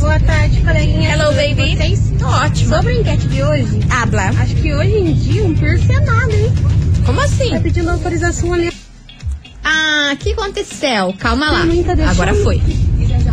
Boa 0.00 0.18
tarde, 0.20 0.60
coleguinha. 0.60 1.12
Hello, 1.12 1.32
baby. 1.34 1.76
Vocês? 1.76 2.12
Tô 2.18 2.26
ótimo. 2.26 2.74
Sobre 2.74 2.92
a 2.92 2.96
enquete 3.00 3.26
de 3.28 3.42
hoje, 3.42 3.80
Habla. 3.90 4.28
acho 4.40 4.54
que 4.56 4.74
hoje 4.74 4.94
em 4.96 5.12
dia 5.14 5.44
um 5.44 5.54
piercing 5.54 5.94
é 5.94 6.00
nada, 6.00 6.34
hein? 6.34 6.52
Como 7.06 7.20
assim? 7.20 7.50
Vai 7.50 7.60
pedindo 7.60 7.88
autorização 7.90 8.52
ali. 8.52 8.70
Ah, 9.64 10.10
o 10.12 10.16
que 10.16 10.32
aconteceu? 10.32 11.14
Calma 11.18 11.50
lá. 11.50 11.60
Tá. 11.60 12.10
Agora 12.10 12.34
foi. 12.34 12.60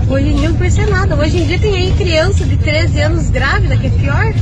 Hoje 0.10 0.28
em 0.28 0.36
dia 0.38 0.50
é 0.82 0.86
nada. 0.88 1.16
Hoje 1.16 1.38
em 1.38 1.46
dia 1.46 1.60
tem 1.60 1.76
aí 1.76 1.94
criança 1.96 2.44
de 2.44 2.58
13 2.58 3.00
anos 3.00 3.30
grávida, 3.30 3.78
que 3.78 3.86
é 3.86 3.90
pior. 3.92 4.34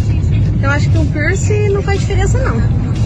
Então 0.55 0.71
acho 0.71 0.89
que 0.89 0.97
um 0.97 1.05
piercing 1.05 1.69
não 1.69 1.83
faz 1.83 1.99
diferença, 1.99 2.39
não. 2.39 2.96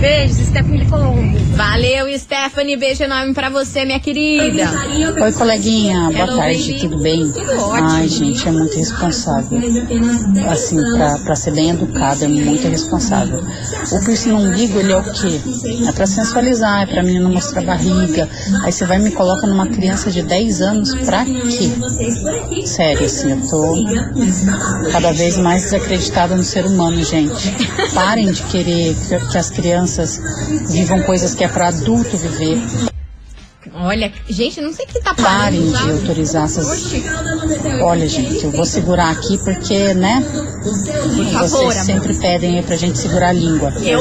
Beijos, 0.00 0.38
Stephanie 0.46 0.86
Colombo. 0.86 1.38
Valeu, 1.56 2.06
Stephanie. 2.18 2.76
Beijo 2.76 3.02
enorme 3.02 3.34
pra 3.34 3.50
você, 3.50 3.84
minha 3.84 4.00
querida. 4.00 4.70
Oi, 5.22 5.32
coleguinha, 5.32 6.08
boa 6.10 6.24
Hello, 6.24 6.36
tarde, 6.38 6.58
baby. 6.72 6.80
tudo 6.80 6.98
bem? 7.02 7.30
Tudo 7.32 7.52
ótimo. 7.60 7.88
Ai, 7.90 8.08
gente, 8.08 8.48
é 8.48 8.50
muito 8.50 8.76
responsável. 8.78 9.60
Assim, 10.48 10.80
pra, 10.96 11.18
pra 11.18 11.36
ser 11.36 11.50
bem 11.52 11.70
educada, 11.70 12.24
é 12.24 12.28
muito 12.28 12.66
responsável. 12.66 13.40
O 13.92 14.04
piercing 14.04 14.30
no 14.30 14.38
umbigo, 14.38 14.78
ele 14.80 14.92
é 14.92 14.96
o 14.96 15.02
quê? 15.02 15.38
É 15.86 15.92
pra 15.92 16.06
sensualizar, 16.06 16.82
é 16.82 16.86
pra 16.86 17.02
menina 17.02 17.28
mostrar 17.28 17.60
barriga. 17.62 18.26
Aí 18.64 18.72
você 18.72 18.86
vai 18.86 18.98
e 18.98 19.02
me 19.02 19.10
coloca 19.10 19.46
numa 19.46 19.66
criança 19.66 20.10
de 20.10 20.22
10 20.22 20.62
anos, 20.62 20.94
pra 21.04 21.26
quê? 21.26 22.66
Sério, 22.66 23.04
assim, 23.04 23.32
eu 23.32 23.48
tô 23.48 23.74
cada 24.92 25.12
vez 25.12 25.36
mais 25.36 25.64
desacreditada 25.64 26.34
no 26.36 26.42
ser 26.42 26.64
humano, 26.64 27.02
gente. 27.04 27.54
Parem 27.92 28.30
de 28.32 28.42
querer 28.44 28.94
que- 28.94 29.26
que 29.30 29.38
as 29.38 29.50
crianças 29.50 29.89
vivam 30.70 31.02
coisas 31.02 31.34
que 31.34 31.44
é 31.44 31.48
pra 31.48 31.68
adulto 31.68 32.16
viver. 32.16 32.58
Olha, 33.74 34.12
gente, 34.28 34.60
não 34.60 34.72
sei 34.72 34.84
que 34.86 35.00
tá 35.00 35.14
Parem 35.14 35.60
parando, 35.60 35.66
de 35.72 35.78
sabe? 35.78 35.92
autorizar 35.92 36.44
essas. 36.44 36.92
Olha, 37.82 38.08
gente, 38.08 38.44
eu 38.44 38.50
vou 38.50 38.64
segurar 38.66 39.10
aqui 39.10 39.38
porque, 39.38 39.94
né? 39.94 40.22
Por 40.22 41.26
favor, 41.26 41.48
Vocês 41.48 41.52
amor. 41.62 41.72
sempre 41.84 42.14
pedem 42.14 42.56
aí 42.58 42.62
pra 42.62 42.76
gente 42.76 42.98
segurar 42.98 43.28
a 43.28 43.32
língua. 43.32 43.72
Eu 43.82 44.00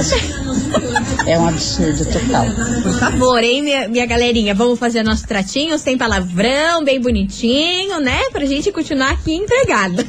É 1.28 1.38
um 1.38 1.48
absurdo 1.48 2.06
total. 2.06 2.46
Por 2.84 2.94
favor, 3.00 3.44
hein, 3.44 3.62
minha, 3.62 3.88
minha 3.88 4.06
galerinha? 4.06 4.56
Vamos 4.56 4.80
fazer 4.80 5.04
nosso 5.04 5.28
tratinho 5.28 5.78
sem 5.78 5.98
palavrão, 5.98 6.84
bem 6.84 7.00
bonitinho, 7.00 8.00
né? 8.00 8.20
Pra 8.32 8.46
gente 8.46 8.72
continuar 8.72 9.12
aqui 9.12 9.34
empregada. 9.34 10.06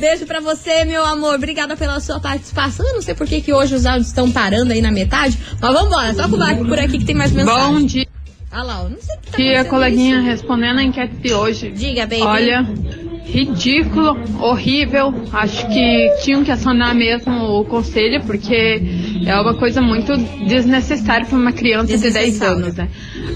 Beijo 0.00 0.24
pra 0.24 0.40
você, 0.40 0.84
meu 0.86 1.04
amor. 1.04 1.34
Obrigada 1.34 1.76
pela 1.76 2.00
sua 2.00 2.18
participação. 2.18 2.86
Eu 2.86 2.94
não 2.94 3.02
sei 3.02 3.14
por 3.14 3.26
que, 3.26 3.42
que 3.42 3.52
hoje 3.52 3.74
os 3.74 3.84
áudios 3.84 4.06
estão 4.08 4.32
parando 4.32 4.72
aí 4.72 4.80
na 4.80 4.90
metade, 4.90 5.38
mas 5.60 5.72
vambora. 5.74 6.14
Toca 6.14 6.34
o 6.34 6.38
barco 6.38 6.64
por 6.64 6.78
aqui 6.78 6.98
que 6.98 7.04
tem 7.04 7.14
mais 7.14 7.32
mensagem. 7.32 7.74
Bom 7.74 7.84
dia, 7.84 8.06
Olha 8.52 8.62
lá, 8.64 8.82
eu 8.82 8.90
não 8.90 9.00
sei 9.00 9.14
o 9.14 9.20
que 9.20 9.30
tá 9.30 9.36
dia, 9.36 9.64
coleguinha, 9.66 10.16
isso. 10.16 10.26
respondendo 10.26 10.78
a 10.78 10.82
enquete 10.82 11.14
de 11.16 11.32
hoje. 11.32 11.70
Diga, 11.70 12.02
baby. 12.02 12.22
Olha, 12.22 12.66
ridículo, 13.24 14.16
horrível. 14.40 15.14
Acho 15.32 15.66
que 15.68 16.10
tinham 16.22 16.44
que 16.44 16.50
acionar 16.50 16.94
mesmo 16.94 17.32
o 17.60 17.64
conselho, 17.64 18.22
porque 18.24 18.82
é 19.26 19.40
uma 19.40 19.54
coisa 19.54 19.80
muito 19.80 20.16
desnecessária 20.46 21.26
para 21.26 21.38
uma 21.38 21.52
criança 21.52 21.86
de 21.86 21.98
10 21.98 22.02
Desnecessário. 22.02 22.56
anos, 22.56 22.74
né? 22.76 22.88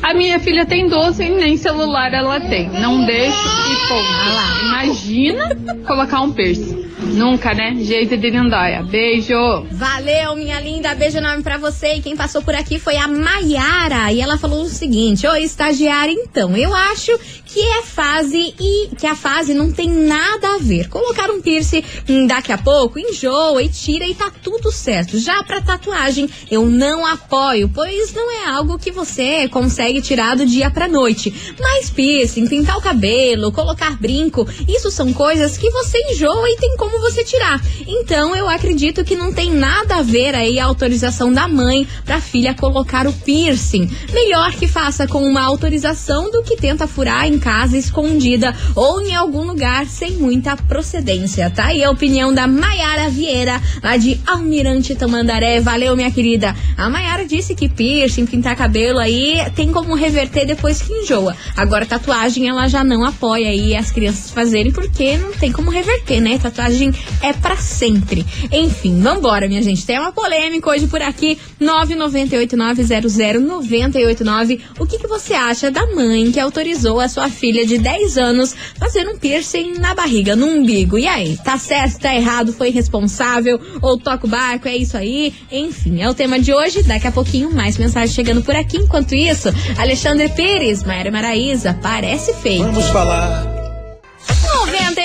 A 0.02 0.14
minha 0.14 0.38
filha 0.38 0.66
tem 0.66 0.88
12 0.88 1.22
e 1.22 1.30
nem 1.30 1.56
celular 1.56 2.12
ela 2.12 2.40
tem. 2.40 2.68
Não 2.68 3.04
deixo 3.06 3.48
e 3.70 3.92
lá. 4.34 4.84
Imagina 4.84 5.56
colocar 5.86 6.20
um 6.22 6.32
piercing. 6.32 6.93
Nunca, 7.06 7.54
né? 7.54 7.76
Jeito 7.80 8.16
de 8.16 8.30
lindóia. 8.30 8.82
Beijo! 8.82 9.34
Valeu, 9.70 10.34
minha 10.36 10.58
linda. 10.60 10.94
Beijo 10.94 11.18
enorme 11.18 11.42
pra 11.42 11.58
você. 11.58 11.94
E 11.94 12.02
quem 12.02 12.16
passou 12.16 12.42
por 12.42 12.54
aqui 12.54 12.78
foi 12.78 12.96
a 12.96 13.06
Maiara. 13.06 14.12
E 14.12 14.20
ela 14.20 14.38
falou 14.38 14.62
o 14.62 14.68
seguinte: 14.68 15.26
Oi, 15.26 15.42
estagiária, 15.42 16.12
então. 16.12 16.56
Eu 16.56 16.74
acho 16.74 17.12
que 17.54 17.60
é 17.60 17.82
fase 17.82 18.52
e 18.58 18.88
que 18.96 19.06
a 19.06 19.14
fase 19.14 19.54
não 19.54 19.70
tem 19.70 19.88
nada 19.88 20.56
a 20.56 20.58
ver. 20.58 20.88
Colocar 20.88 21.30
um 21.30 21.40
piercing 21.40 21.84
hum, 22.08 22.26
daqui 22.26 22.50
a 22.50 22.58
pouco, 22.58 22.98
enjoa 22.98 23.62
e 23.62 23.68
tira 23.68 24.04
e 24.04 24.14
tá 24.14 24.32
tudo 24.42 24.72
certo. 24.72 25.18
Já 25.20 25.40
pra 25.44 25.60
tatuagem, 25.60 26.28
eu 26.50 26.66
não 26.66 27.06
apoio, 27.06 27.70
pois 27.72 28.12
não 28.12 28.28
é 28.28 28.48
algo 28.48 28.76
que 28.76 28.90
você 28.90 29.48
consegue 29.48 30.02
tirar 30.02 30.34
do 30.34 30.44
dia 30.44 30.68
pra 30.68 30.88
noite. 30.88 31.32
Mas 31.60 31.90
piercing, 31.90 32.48
pintar 32.48 32.76
o 32.76 32.82
cabelo, 32.82 33.52
colocar 33.52 33.96
brinco, 33.98 34.48
isso 34.66 34.90
são 34.90 35.12
coisas 35.12 35.56
que 35.56 35.70
você 35.70 35.98
enjoa 36.10 36.50
e 36.50 36.56
tem 36.56 36.76
como 36.76 36.93
você 37.00 37.24
tirar. 37.24 37.60
Então 37.86 38.34
eu 38.34 38.48
acredito 38.48 39.04
que 39.04 39.16
não 39.16 39.32
tem 39.32 39.50
nada 39.50 39.96
a 39.96 40.02
ver 40.02 40.34
aí 40.34 40.58
a 40.58 40.64
autorização 40.64 41.32
da 41.32 41.48
mãe 41.48 41.86
pra 42.04 42.20
filha 42.20 42.54
colocar 42.54 43.06
o 43.06 43.12
piercing. 43.12 43.90
Melhor 44.12 44.52
que 44.52 44.66
faça 44.66 45.06
com 45.06 45.22
uma 45.22 45.42
autorização 45.42 46.30
do 46.30 46.42
que 46.42 46.56
tenta 46.56 46.86
furar 46.86 47.26
em 47.26 47.38
casa 47.38 47.76
escondida 47.76 48.54
ou 48.74 49.00
em 49.00 49.14
algum 49.14 49.44
lugar 49.44 49.86
sem 49.86 50.12
muita 50.12 50.56
procedência. 50.56 51.50
Tá 51.50 51.66
aí 51.66 51.82
a 51.84 51.90
opinião 51.90 52.32
da 52.32 52.46
Maiara 52.46 53.08
Vieira, 53.08 53.60
lá 53.82 53.96
de 53.96 54.20
Almirante 54.26 54.94
Tamandaré. 54.94 55.60
Valeu, 55.60 55.96
minha 55.96 56.10
querida. 56.10 56.54
A 56.76 56.88
Maiara 56.88 57.24
disse 57.24 57.54
que 57.54 57.68
piercing, 57.68 58.26
pintar 58.26 58.56
cabelo 58.56 58.98
aí 58.98 59.38
tem 59.54 59.70
como 59.72 59.94
reverter 59.94 60.46
depois 60.46 60.82
que 60.82 60.92
enjoa. 60.92 61.36
Agora, 61.56 61.86
tatuagem 61.86 62.48
ela 62.48 62.68
já 62.68 62.82
não 62.82 63.04
apoia 63.04 63.48
aí 63.48 63.76
as 63.76 63.90
crianças 63.90 64.30
fazerem 64.30 64.72
porque 64.72 65.16
não 65.18 65.32
tem 65.32 65.52
como 65.52 65.70
reverter, 65.70 66.20
né? 66.20 66.38
Tatuagem 66.38 66.83
é 67.22 67.32
pra 67.32 67.56
sempre. 67.56 68.26
Enfim, 68.50 69.00
vambora, 69.00 69.46
minha 69.48 69.62
gente. 69.62 69.86
Tem 69.86 69.98
uma 69.98 70.12
polêmica 70.12 70.68
hoje 70.70 70.86
por 70.86 71.02
aqui. 71.02 71.38
998900989. 71.60 74.60
O 74.78 74.86
que, 74.86 74.98
que 74.98 75.06
você 75.06 75.34
acha 75.34 75.70
da 75.70 75.86
mãe 75.94 76.32
que 76.32 76.40
autorizou 76.40 76.98
a 77.00 77.08
sua 77.08 77.28
filha 77.28 77.66
de 77.66 77.76
10 77.78 78.16
anos 78.18 78.54
fazer 78.78 79.08
um 79.08 79.18
piercing 79.18 79.74
na 79.78 79.94
barriga, 79.94 80.36
no 80.36 80.46
umbigo? 80.46 80.98
E 80.98 81.06
aí, 81.06 81.38
tá 81.44 81.58
certo, 81.58 82.00
tá 82.00 82.14
errado, 82.14 82.52
foi 82.52 82.68
irresponsável? 82.68 83.60
Ou 83.80 83.98
toca 83.98 84.26
o 84.26 84.30
barco, 84.30 84.68
é 84.68 84.76
isso 84.76 84.96
aí? 84.96 85.32
Enfim, 85.50 86.02
é 86.02 86.08
o 86.08 86.14
tema 86.14 86.38
de 86.38 86.52
hoje. 86.52 86.82
Daqui 86.82 87.06
a 87.06 87.12
pouquinho, 87.12 87.50
mais 87.50 87.78
mensagem 87.78 88.14
chegando 88.14 88.42
por 88.42 88.56
aqui. 88.56 88.76
Enquanto 88.78 89.14
isso, 89.14 89.48
Alexandre 89.78 90.28
Pires, 90.30 90.82
Maíra 90.82 91.10
Maraíza, 91.10 91.78
parece 91.82 92.32
feio. 92.34 92.64
Vamos 92.64 92.86
falar 92.88 93.53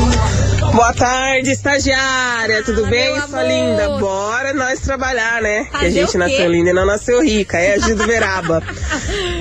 Boa 0.74 0.94
tarde, 0.94 1.52
estagiária. 1.52 2.64
Tudo 2.64 2.86
bem, 2.88 3.14
sua 3.22 3.42
amor. 3.42 3.48
linda? 3.48 3.90
Bora 3.98 4.54
nós 4.54 4.80
trabalhar, 4.80 5.42
né? 5.42 5.66
Fazer 5.72 5.92
que 5.92 6.00
a 6.00 6.06
gente 6.06 6.18
nasceu 6.18 6.52
linda 6.52 6.70
e 6.72 6.74
não 6.74 6.86
nasceu 6.86 7.22
rica. 7.24 7.58
É 7.58 7.76
a 7.76 7.80
Gil 7.80 7.96
do 7.96 8.06
Veraba. 8.06 8.62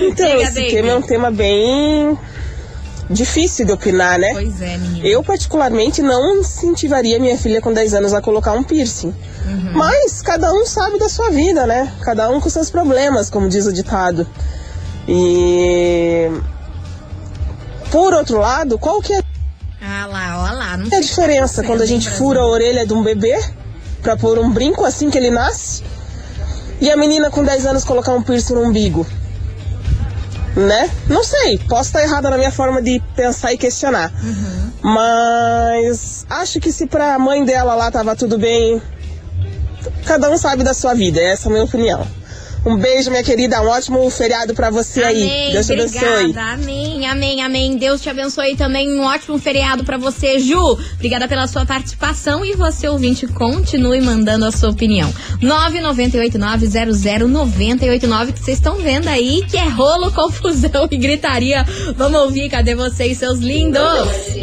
Então, 0.03 0.27
Diga, 0.27 0.43
esse 0.43 0.55
baby. 0.61 0.71
tema 0.73 0.89
é 0.89 0.97
um 0.97 1.03
tema 1.03 1.31
bem 1.31 2.19
difícil 3.13 3.67
de 3.67 3.73
opinar, 3.73 4.19
né? 4.19 4.31
Pois 4.33 4.61
é, 4.61 4.77
menina. 4.77 5.07
Eu, 5.07 5.23
particularmente, 5.23 6.03
não 6.03 6.39
incentivaria 6.39 7.19
minha 7.19 7.37
filha 7.37 7.61
com 7.61 7.73
10 7.73 7.95
anos 7.95 8.15
a 8.15 8.21
colocar 8.21 8.53
um 8.53 8.63
piercing. 8.63 9.15
Uhum. 9.47 9.73
Mas 9.75 10.23
cada 10.23 10.53
um 10.53 10.65
sabe 10.67 10.99
da 10.99 11.09
sua 11.09 11.31
vida, 11.31 11.67
né? 11.67 11.93
Cada 12.03 12.31
um 12.31 12.41
com 12.41 12.49
seus 12.49 12.71
problemas, 12.71 13.31
como 13.31 13.49
diz 13.49 13.67
o 13.67 13.73
ditado. 13.73 14.27
E. 15.07 16.31
Por 17.91 18.15
outro 18.15 18.39
lado, 18.39 18.79
qual 18.79 19.01
que 19.03 19.13
é 19.13 19.21
Ah 19.81 20.07
lá, 20.07 20.39
ó 20.39 20.55
lá. 20.55 20.77
Não 20.77 20.87
a 20.87 20.91
sei 20.91 21.01
diferença 21.01 21.63
quando 21.63 21.83
a 21.83 21.87
gente 21.87 22.11
fura 22.11 22.41
a 22.41 22.47
orelha 22.47 22.87
de 22.87 22.95
um 22.95 23.03
bebê 23.03 23.39
pra 24.01 24.17
pôr 24.17 24.39
um 24.39 24.51
brinco 24.51 24.85
assim 24.85 25.11
que 25.11 25.19
ele 25.19 25.31
nasce 25.31 25.85
e 26.81 26.91
a 26.91 26.97
menina 26.97 27.31
com 27.31 27.45
10 27.45 27.67
anos 27.67 27.85
colocar 27.85 28.13
um 28.13 28.23
piercing 28.23 28.55
no 28.55 28.63
umbigo? 28.63 29.07
Né? 30.55 30.91
Não 31.09 31.25
sei, 31.25 31.59
posso 31.59 31.89
estar 31.89 32.03
errada 32.03 32.29
na 32.29 32.37
minha 32.37 32.51
forma 32.51 32.83
de 32.83 33.01
pensar 33.17 33.53
e 33.53 33.59
questionar. 33.59 34.13
Mas 34.83 36.27
acho 36.29 36.61
que 36.61 36.71
se 36.71 36.87
pra 36.87 37.19
mãe 37.19 37.45
dela 37.45 37.75
lá 37.75 37.91
tava 37.91 38.15
tudo 38.15 38.39
bem, 38.39 38.83
cada 40.05 40.31
um 40.31 40.37
sabe 40.37 40.63
da 40.63 40.75
sua 40.75 40.93
vida, 40.95 41.21
essa 41.21 41.49
é 41.49 41.49
a 41.49 41.53
minha 41.53 41.65
opinião. 41.65 42.07
Um 42.65 42.77
beijo, 42.77 43.11
minha 43.11 43.25
querida, 43.25 43.61
um 43.61 43.67
ótimo 43.69 44.09
feriado 44.09 44.55
pra 44.55 44.71
você 44.71 45.03
aí. 45.03 45.23
Amém, 45.25 45.51
Deus 45.53 45.67
te 45.67 45.73
abençoe. 45.73 46.09
obrigada, 46.21 46.53
amém, 46.53 47.07
amém, 47.09 47.43
amém. 47.43 47.77
Deus 47.77 48.01
te 48.01 48.09
abençoe 48.09 48.55
também. 48.57 48.89
Um 48.89 49.03
ótimo 49.05 49.37
feriado 49.37 49.83
pra 49.83 49.99
você, 49.99 50.39
Ju. 50.39 50.79
Obrigada 50.95 51.27
pela 51.27 51.49
sua 51.49 51.67
participação 51.67 52.45
e 52.45 52.55
você, 52.55 52.87
ouvinte, 52.89 53.27
continue 53.27 54.01
mandando 54.01 54.45
a 54.45 54.53
sua 54.53 54.71
opinião. 54.71 55.13
998900989 55.43 58.33
que 58.33 58.39
vocês 58.39 58.59
estão 58.59 58.77
vendo 58.77 59.09
aí 59.09 59.45
que 59.51 59.57
é 59.57 59.69
rolo, 59.69 60.11
confusão 60.15 60.87
e 60.89 60.97
gritaria. 60.97 61.65
Vamos 61.97 62.21
ouvir, 62.21 62.49
cadê 62.49 62.77
vocês, 62.77 63.19
seus 63.19 63.41
lindos? 63.41 63.83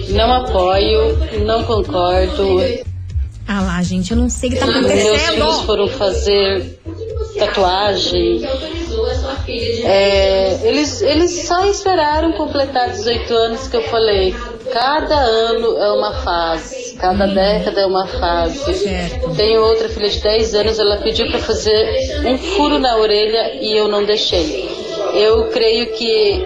Não 0.09 0.29
apoio, 0.33 1.17
não 1.45 1.63
concordo. 1.63 2.59
Ah 3.47 3.61
lá, 3.61 3.81
gente, 3.81 4.11
eu 4.11 4.17
não 4.17 4.29
sei 4.29 4.49
o 4.49 4.53
que 4.53 4.59
tá 4.59 4.65
Meus 4.67 4.91
filhos 4.91 5.23
acontecendo. 5.23 5.65
foram 5.65 5.87
fazer 5.87 6.78
tatuagem. 7.39 8.41
É, 9.83 10.59
eles, 10.63 11.01
eles 11.01 11.47
só 11.47 11.65
esperaram 11.65 12.33
completar 12.33 12.89
18 12.89 13.33
anos 13.33 13.67
que 13.67 13.77
eu 13.77 13.83
falei. 13.83 14.35
Cada 14.71 15.15
ano 15.15 15.77
é 15.77 15.91
uma 15.93 16.13
fase, 16.21 16.95
cada 16.95 17.25
década 17.25 17.81
é 17.81 17.85
uma 17.85 18.05
fase. 18.05 18.87
Tenho 19.35 19.61
outra 19.63 19.89
filha 19.89 20.09
de 20.09 20.19
10 20.19 20.55
anos, 20.55 20.79
ela 20.79 20.97
pediu 20.97 21.27
para 21.29 21.39
fazer 21.39 22.21
um 22.25 22.37
furo 22.37 22.77
na 22.77 22.97
orelha 22.97 23.55
e 23.61 23.75
eu 23.75 23.87
não 23.87 24.03
deixei. 24.03 24.69
Eu 25.15 25.49
creio 25.49 25.91
que 25.93 26.45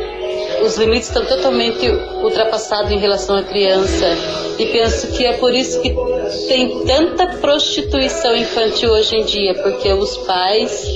os 0.66 0.78
limites 0.78 1.10
estão 1.10 1.26
totalmente 1.26 1.86
ultrapassados 1.90 2.92
em 2.92 2.98
relação 2.98 3.36
à 3.36 3.44
criança 3.44 4.43
e 4.60 4.66
penso 4.68 5.08
que 5.08 5.26
é 5.26 5.34
por 5.34 5.54
isso 5.54 5.82
que 5.82 5.96
tem 6.48 6.86
tanta 6.86 7.28
prostituição 7.38 8.36
infantil 8.36 8.92
hoje 8.92 9.16
em 9.16 9.26
dia, 9.26 9.56
porque 9.56 9.92
os 9.92 10.18
pais, 10.18 10.88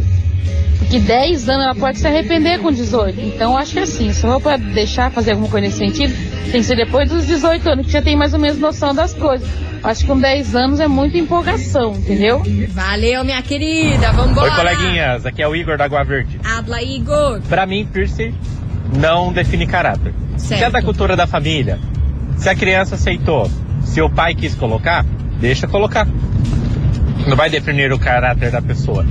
Porque 0.90 1.02
10 1.02 1.48
anos 1.50 1.66
ela 1.66 1.76
pode 1.76 2.00
se 2.00 2.08
arrepender 2.08 2.58
com 2.62 2.72
18. 2.72 3.22
Então, 3.22 3.52
eu 3.52 3.58
acho 3.60 3.74
que 3.74 3.80
assim, 3.80 4.12
se 4.12 4.22
for 4.22 4.42
pra 4.42 4.58
deixar 4.58 5.12
fazer 5.12 5.34
alguma 5.34 5.48
coisa 5.48 5.68
nesse 5.68 5.78
sentido, 5.78 6.12
tem 6.52 6.62
que 6.62 6.64
ser 6.64 6.76
depois 6.76 7.08
dos 7.08 7.28
18 7.28 7.70
anos, 7.70 7.86
que 7.86 7.92
já 7.92 8.02
tem 8.02 8.16
mais 8.16 8.34
ou 8.34 8.40
menos 8.40 8.58
noção 8.58 8.92
das 8.92 9.14
coisas. 9.14 9.48
Acho 9.84 10.02
que 10.02 10.08
com 10.08 10.20
10 10.20 10.56
anos 10.56 10.80
é 10.80 10.88
muita 10.88 11.20
empolgação, 11.20 11.94
entendeu? 11.96 12.42
Valeu, 12.70 13.24
minha 13.24 13.40
querida. 13.44 14.12
Vambora. 14.14 14.50
Oi, 14.50 14.56
coleguinhas. 14.56 15.28
Aqui 15.28 15.44
é 15.44 15.48
o 15.48 15.56
Igor 15.56 15.78
da 15.78 15.86
Água 15.86 16.04
Verde. 16.04 16.40
Habla, 16.44 16.82
Igor. 16.82 17.40
Pra 17.48 17.68
mim, 17.68 17.86
piercing 17.86 18.34
não 18.98 19.32
define 19.32 19.68
caráter. 19.68 20.12
Se 20.38 20.56
é 20.56 20.58
Certo. 20.58 20.74
da 20.74 20.82
cultura 20.82 21.16
da 21.16 21.28
família, 21.28 21.78
se 22.36 22.50
a 22.50 22.56
criança 22.56 22.96
aceitou, 22.96 23.48
se 23.84 24.02
o 24.02 24.10
pai 24.10 24.34
quis 24.34 24.56
colocar, 24.56 25.06
deixa 25.40 25.68
colocar. 25.68 26.08
Não 27.28 27.38
vai 27.38 27.48
definir 27.48 27.94
o 27.94 28.00
caráter 28.00 28.50
da 28.50 28.60
pessoa. 28.60 29.06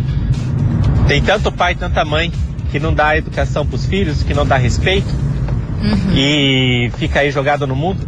Tem 1.09 1.23
tanto 1.23 1.51
pai, 1.51 1.75
tanta 1.75 2.05
mãe 2.05 2.31
que 2.71 2.79
não 2.79 2.93
dá 2.93 3.17
educação 3.17 3.67
pros 3.67 3.87
filhos, 3.87 4.23
que 4.23 4.35
não 4.35 4.45
dá 4.47 4.57
respeito 4.57 5.09
e 6.15 6.91
fica 6.99 7.21
aí 7.21 7.31
jogado 7.31 7.67
no 7.67 7.75
mundo. 7.75 8.07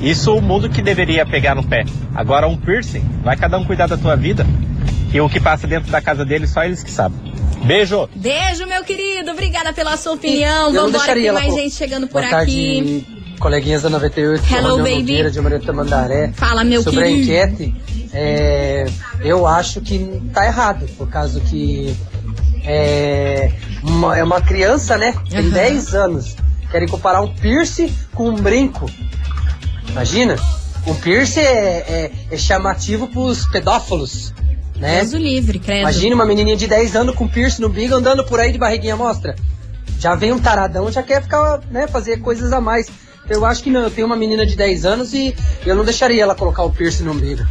Isso 0.00 0.36
o 0.36 0.42
mundo 0.42 0.68
que 0.68 0.82
deveria 0.82 1.24
pegar 1.24 1.54
no 1.54 1.64
pé. 1.64 1.84
Agora 2.14 2.46
um 2.46 2.56
piercing, 2.56 3.02
vai 3.22 3.36
cada 3.36 3.56
um 3.58 3.64
cuidar 3.64 3.86
da 3.86 3.96
tua 3.96 4.16
vida. 4.16 4.46
E 5.12 5.20
o 5.20 5.28
que 5.28 5.40
passa 5.40 5.66
dentro 5.66 5.90
da 5.90 6.00
casa 6.00 6.24
dele, 6.24 6.46
só 6.46 6.64
eles 6.64 6.82
que 6.82 6.90
sabem. 6.90 7.18
Beijo! 7.64 8.08
Beijo, 8.14 8.66
meu 8.66 8.82
querido. 8.84 9.30
Obrigada 9.30 9.72
pela 9.72 9.96
sua 9.96 10.12
opinião. 10.12 10.72
Que 10.72 10.90
deixaria 10.90 11.22
tem 11.22 11.32
mais 11.32 11.54
pô. 11.54 11.60
gente 11.60 11.74
chegando 11.74 12.06
por 12.08 12.20
Boa 12.20 12.42
aqui. 12.42 13.04
tarde, 13.06 13.06
coleguinhas 13.38 13.82
da 13.82 13.88
98. 13.90 14.44
Hello, 14.52 14.78
baby. 14.78 14.90
Nogueira, 14.98 15.30
de 15.30 15.40
Maria 15.40 15.60
Tamandaré. 15.60 16.32
Fala, 16.34 16.64
meu 16.64 16.82
Sobre 16.82 17.04
querido. 17.04 17.20
a 17.20 17.22
enquete, 17.22 17.74
é, 18.12 18.86
eu 19.20 19.46
acho 19.46 19.80
que 19.80 20.20
tá 20.34 20.44
errado, 20.44 20.86
por 20.98 21.08
causa 21.08 21.40
que 21.40 21.96
é 22.64 23.52
uma, 23.82 24.18
é 24.18 24.24
uma 24.24 24.40
criança, 24.40 24.96
né? 24.96 25.14
Tem 25.28 25.40
Aham. 25.40 25.50
10 25.50 25.94
anos. 25.94 26.36
Querem 26.70 26.88
comparar 26.88 27.20
um 27.20 27.32
piercing 27.34 27.94
com 28.12 28.30
um 28.30 28.34
brinco. 28.34 28.90
Imagina? 29.88 30.36
Um 30.86 30.94
piercing 30.94 31.40
é, 31.40 31.44
é, 31.46 32.12
é 32.30 32.36
chamativo 32.36 33.06
pros 33.06 33.46
pedófilos, 33.46 34.34
né? 34.76 35.00
Deus 35.00 35.12
o 35.12 35.18
livre, 35.18 35.58
credo. 35.58 35.80
Imagina 35.80 36.14
uma 36.14 36.26
menininha 36.26 36.56
de 36.56 36.66
10 36.66 36.96
anos 36.96 37.14
com 37.14 37.28
piercing 37.28 37.62
no 37.62 37.68
bico 37.68 37.94
andando 37.94 38.24
por 38.24 38.40
aí 38.40 38.52
de 38.52 38.58
barriguinha 38.58 38.96
mostra. 38.96 39.36
Já 39.98 40.14
vem 40.14 40.32
um 40.32 40.38
taradão, 40.38 40.90
já 40.90 41.02
quer 41.02 41.22
ficar, 41.22 41.60
né, 41.70 41.86
fazer 41.86 42.18
coisas 42.18 42.52
a 42.52 42.60
mais. 42.60 42.88
Eu 43.28 43.46
acho 43.46 43.62
que 43.62 43.70
não, 43.70 43.82
eu 43.82 43.90
tenho 43.90 44.06
uma 44.06 44.16
menina 44.16 44.44
de 44.44 44.56
10 44.56 44.84
anos 44.84 45.14
e 45.14 45.34
eu 45.64 45.74
não 45.74 45.84
deixaria 45.84 46.22
ela 46.22 46.34
colocar 46.34 46.62
o 46.64 46.70
piercing 46.70 47.04
no 47.04 47.12
umbigo. 47.12 47.42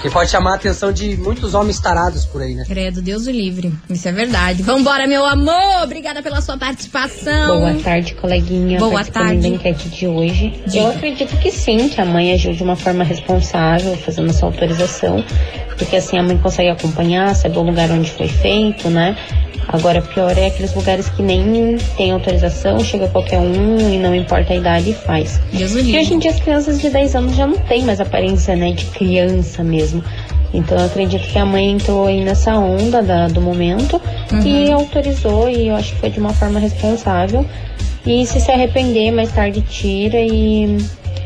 Que 0.00 0.08
pode 0.08 0.30
chamar 0.30 0.52
a 0.52 0.54
atenção 0.54 0.92
de 0.92 1.16
muitos 1.16 1.54
homens 1.54 1.80
tarados 1.80 2.24
por 2.24 2.40
aí, 2.40 2.54
né? 2.54 2.64
Credo, 2.66 3.02
Deus 3.02 3.26
o 3.26 3.30
livre. 3.30 3.72
Isso 3.90 4.08
é 4.08 4.12
verdade. 4.12 4.62
Vambora, 4.62 5.06
meu 5.06 5.24
amor. 5.24 5.82
Obrigada 5.82 6.22
pela 6.22 6.40
sua 6.40 6.56
participação. 6.56 7.60
Boa 7.60 7.74
tarde, 7.82 8.14
coleguinha. 8.14 8.78
Boa 8.78 9.04
tarde. 9.04 9.42
da 9.42 9.48
enquete 9.48 9.88
de 9.88 10.06
hoje. 10.06 10.62
Diga. 10.66 10.78
Eu 10.78 10.90
acredito 10.90 11.36
que 11.38 11.50
sim, 11.50 11.88
que 11.88 12.00
a 12.00 12.04
mãe 12.04 12.32
agiu 12.32 12.52
de 12.52 12.62
uma 12.62 12.76
forma 12.76 13.02
responsável, 13.02 13.96
fazendo 13.96 14.30
essa 14.30 14.46
autorização, 14.46 15.24
porque 15.76 15.96
assim 15.96 16.16
a 16.16 16.22
mãe 16.22 16.38
consegue 16.38 16.70
acompanhar, 16.70 17.34
sabe 17.34 17.58
o 17.58 17.62
lugar 17.62 17.90
onde 17.90 18.10
foi 18.12 18.28
feito, 18.28 18.88
né? 18.88 19.16
Agora, 19.70 20.00
pior 20.00 20.36
é 20.38 20.46
aqueles 20.46 20.74
lugares 20.74 21.08
que 21.10 21.22
nem 21.22 21.76
tem 21.96 22.10
autorização, 22.10 22.80
chega 22.80 23.06
qualquer 23.08 23.38
um 23.38 23.78
e 23.92 23.98
não 23.98 24.14
importa 24.14 24.54
a 24.54 24.56
idade 24.56 24.90
e 24.90 24.94
faz. 24.94 25.38
Deus 25.52 25.72
livre. 25.72 25.98
hoje 25.98 26.14
em 26.14 26.18
dia 26.18 26.30
as 26.30 26.40
crianças 26.40 26.80
de 26.80 26.88
10 26.88 27.14
anos 27.14 27.36
já 27.36 27.46
não 27.46 27.58
têm 27.58 27.82
mais 27.82 28.00
aparência, 28.00 28.56
né, 28.56 28.72
de 28.72 28.86
criança 28.86 29.62
mesmo. 29.62 30.02
Então 30.54 30.78
eu 30.78 30.86
acredito 30.86 31.22
que 31.28 31.38
a 31.38 31.44
mãe 31.44 31.70
entrou 31.70 32.06
aí 32.06 32.24
nessa 32.24 32.54
onda 32.58 33.02
da- 33.02 33.28
do 33.28 33.40
momento 33.42 34.00
e 34.46 34.72
autorizou 34.72 35.50
e 35.50 35.68
eu 35.68 35.76
acho 35.76 35.92
que 35.92 36.00
foi 36.00 36.08
de 36.10 36.18
uma 36.18 36.32
forma 36.32 36.58
responsável. 36.58 37.44
E 38.06 38.24
se 38.24 38.40
se 38.40 38.50
arrepender, 38.50 39.10
mais 39.10 39.30
tarde 39.30 39.60
tira 39.60 40.16
e 40.18 40.78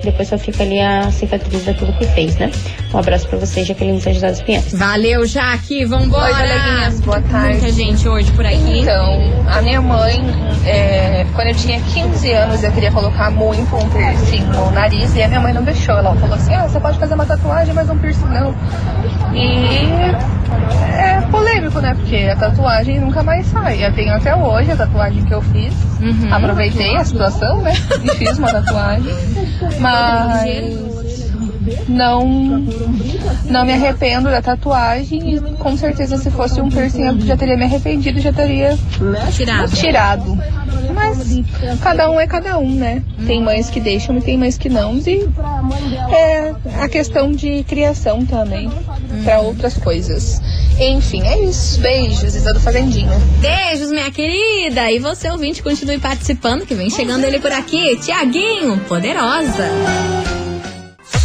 depois 0.02 0.28
só 0.28 0.38
fica 0.38 0.62
ali 0.62 0.80
a 0.80 1.10
cicatriz 1.10 1.64
daquilo 1.64 1.92
que 1.94 2.06
fez, 2.06 2.36
né? 2.36 2.50
Um 2.92 2.98
abraço 2.98 3.28
pra 3.28 3.38
vocês, 3.38 3.66
Jaqueline 3.66 4.00
Sérgio 4.00 4.22
das 4.22 4.42
Pinhais. 4.42 4.72
Valeu, 4.72 5.26
Jaque. 5.26 5.84
Vambora. 5.84 6.24
Oi, 6.26 6.32
coleguinhas, 6.32 7.00
boa 7.00 7.20
tarde. 7.22 7.60
Muita 7.60 7.72
gente 7.72 8.08
hoje 8.08 8.30
por 8.32 8.44
aqui. 8.44 8.80
Então, 8.80 9.20
a 9.48 9.62
minha 9.62 9.80
mãe, 9.80 10.20
é, 10.66 11.26
quando 11.34 11.48
eu 11.48 11.54
tinha 11.54 11.80
15 11.80 12.32
anos, 12.32 12.62
eu 12.62 12.72
queria 12.72 12.92
colocar 12.92 13.30
muito 13.30 13.74
um 13.76 13.88
piercing 13.90 14.42
no 14.44 14.70
nariz 14.70 15.14
e 15.14 15.22
a 15.22 15.28
minha 15.28 15.40
mãe 15.40 15.52
não 15.52 15.62
deixou. 15.62 15.96
Ela 15.96 16.14
falou 16.16 16.34
assim: 16.34 16.54
ah, 16.54 16.68
você 16.68 16.80
pode 16.80 16.98
fazer 16.98 17.14
uma 17.14 17.26
tatuagem, 17.26 17.74
mas 17.74 17.88
um 17.88 17.98
piercing 17.98 18.26
não. 18.26 18.54
E 19.34 19.88
é 20.98 21.11
polêmico, 21.32 21.80
né? 21.80 21.94
Porque 21.94 22.16
a 22.16 22.36
tatuagem 22.36 23.00
nunca 23.00 23.22
mais 23.22 23.46
sai. 23.46 23.84
Eu 23.84 23.92
tenho 23.94 24.12
até 24.14 24.36
hoje 24.36 24.70
a 24.70 24.76
tatuagem 24.76 25.24
que 25.24 25.34
eu 25.34 25.40
fiz. 25.40 25.72
Uhum. 26.00 26.32
Aproveitei 26.32 26.94
a 26.96 27.04
situação, 27.04 27.62
né? 27.62 27.72
E 28.04 28.10
fiz 28.16 28.38
uma 28.38 28.52
tatuagem. 28.52 29.12
Mas 29.80 30.92
não 31.88 32.26
não 33.44 33.64
me 33.64 33.72
arrependo 33.72 34.28
da 34.28 34.42
tatuagem 34.42 35.36
e 35.36 35.40
com 35.56 35.76
certeza 35.76 36.16
se 36.18 36.30
fosse 36.30 36.60
um 36.60 36.68
piercing 36.68 37.02
eu 37.06 37.20
já 37.20 37.36
teria 37.36 37.56
me 37.56 37.64
arrependido 37.64 38.20
já 38.20 38.32
teria 38.32 38.76
Tirado. 39.30 39.70
tirado 39.70 40.38
mas 40.92 41.40
cada 41.80 42.10
um 42.10 42.18
é 42.18 42.26
cada 42.26 42.58
um 42.58 42.68
né 42.74 43.02
tem 43.26 43.40
mães 43.40 43.70
que 43.70 43.80
deixam 43.80 44.18
e 44.18 44.20
tem 44.20 44.36
mães 44.36 44.58
que 44.58 44.68
não 44.68 44.96
e 44.96 45.28
é 46.12 46.52
a 46.80 46.88
questão 46.88 47.30
de 47.30 47.62
criação 47.64 48.26
também 48.26 48.68
para 49.24 49.40
outras 49.40 49.74
coisas 49.74 50.40
enfim 50.78 51.22
é 51.26 51.44
isso 51.44 51.80
beijos 51.80 52.34
Isa 52.34 52.52
do 52.52 52.60
Fazendinho 52.60 53.10
Beijos, 53.40 53.90
minha 53.90 54.10
querida. 54.10 54.90
E 54.90 54.98
você, 54.98 55.28
ouvinte, 55.28 55.62
continue 55.62 55.98
participando, 55.98 56.64
que 56.64 56.74
vem 56.74 56.88
chegando 56.88 57.24
ele 57.24 57.40
por 57.40 57.52
aqui. 57.52 57.96
Tiaguinho, 57.96 58.78
poderosa. 58.88 60.21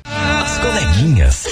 As 0.65 0.71
coleguinhas. 0.71 1.45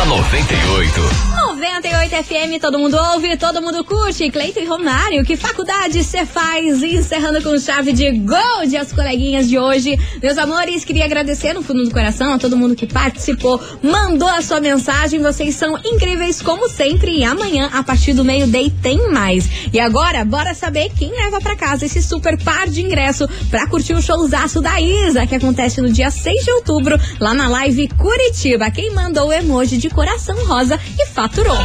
Da 0.00 0.06
98. 0.06 1.40
98 1.60 2.24
FM, 2.24 2.58
todo 2.58 2.78
mundo 2.78 2.96
ouve, 3.12 3.36
todo 3.36 3.60
mundo 3.60 3.84
curte. 3.84 4.30
Cleiton 4.30 4.60
e 4.60 4.64
Romário, 4.64 5.22
que 5.24 5.36
faculdade 5.36 6.02
você 6.02 6.24
faz? 6.24 6.82
Encerrando 6.82 7.42
com 7.42 7.58
chave 7.58 7.92
de 7.92 8.10
gold 8.12 8.76
as 8.78 8.92
coleguinhas 8.92 9.46
de 9.46 9.58
hoje. 9.58 9.98
Meus 10.22 10.38
amores, 10.38 10.86
queria 10.86 11.04
agradecer 11.04 11.52
no 11.52 11.62
fundo 11.62 11.84
do 11.84 11.90
coração 11.90 12.32
a 12.32 12.38
todo 12.38 12.56
mundo 12.56 12.74
que 12.74 12.86
participou, 12.86 13.60
mandou 13.82 14.28
a 14.28 14.40
sua 14.40 14.58
mensagem. 14.58 15.20
Vocês 15.20 15.54
são 15.54 15.78
incríveis 15.84 16.40
como 16.40 16.66
sempre. 16.68 17.18
E 17.18 17.24
amanhã, 17.24 17.68
a 17.70 17.82
partir 17.82 18.14
do 18.14 18.24
meio-day, 18.24 18.72
tem 18.82 19.10
mais. 19.10 19.68
E 19.70 19.78
agora, 19.78 20.24
bora 20.24 20.54
saber 20.54 20.90
quem 20.98 21.10
leva 21.10 21.42
pra 21.42 21.56
casa 21.56 21.84
esse 21.84 22.02
super 22.02 22.42
par 22.42 22.68
de 22.68 22.80
ingresso 22.80 23.28
pra 23.50 23.66
curtir 23.66 23.92
o 23.92 24.00
showzaço 24.00 24.62
da 24.62 24.80
Isa, 24.80 25.26
que 25.26 25.34
acontece 25.34 25.82
no 25.82 25.92
dia 25.92 26.10
6 26.10 26.42
de 26.42 26.50
outubro, 26.52 26.98
lá 27.20 27.34
na 27.34 27.48
live 27.48 27.86
Curitiba. 27.98 28.70
Quem 28.70 28.94
mandou 28.94 29.28
o 29.28 29.32
emoji 29.32 29.76
de 29.76 29.89
coração 29.94 30.36
rosa 30.46 30.78
e 30.98 31.06
faturou. 31.06 31.56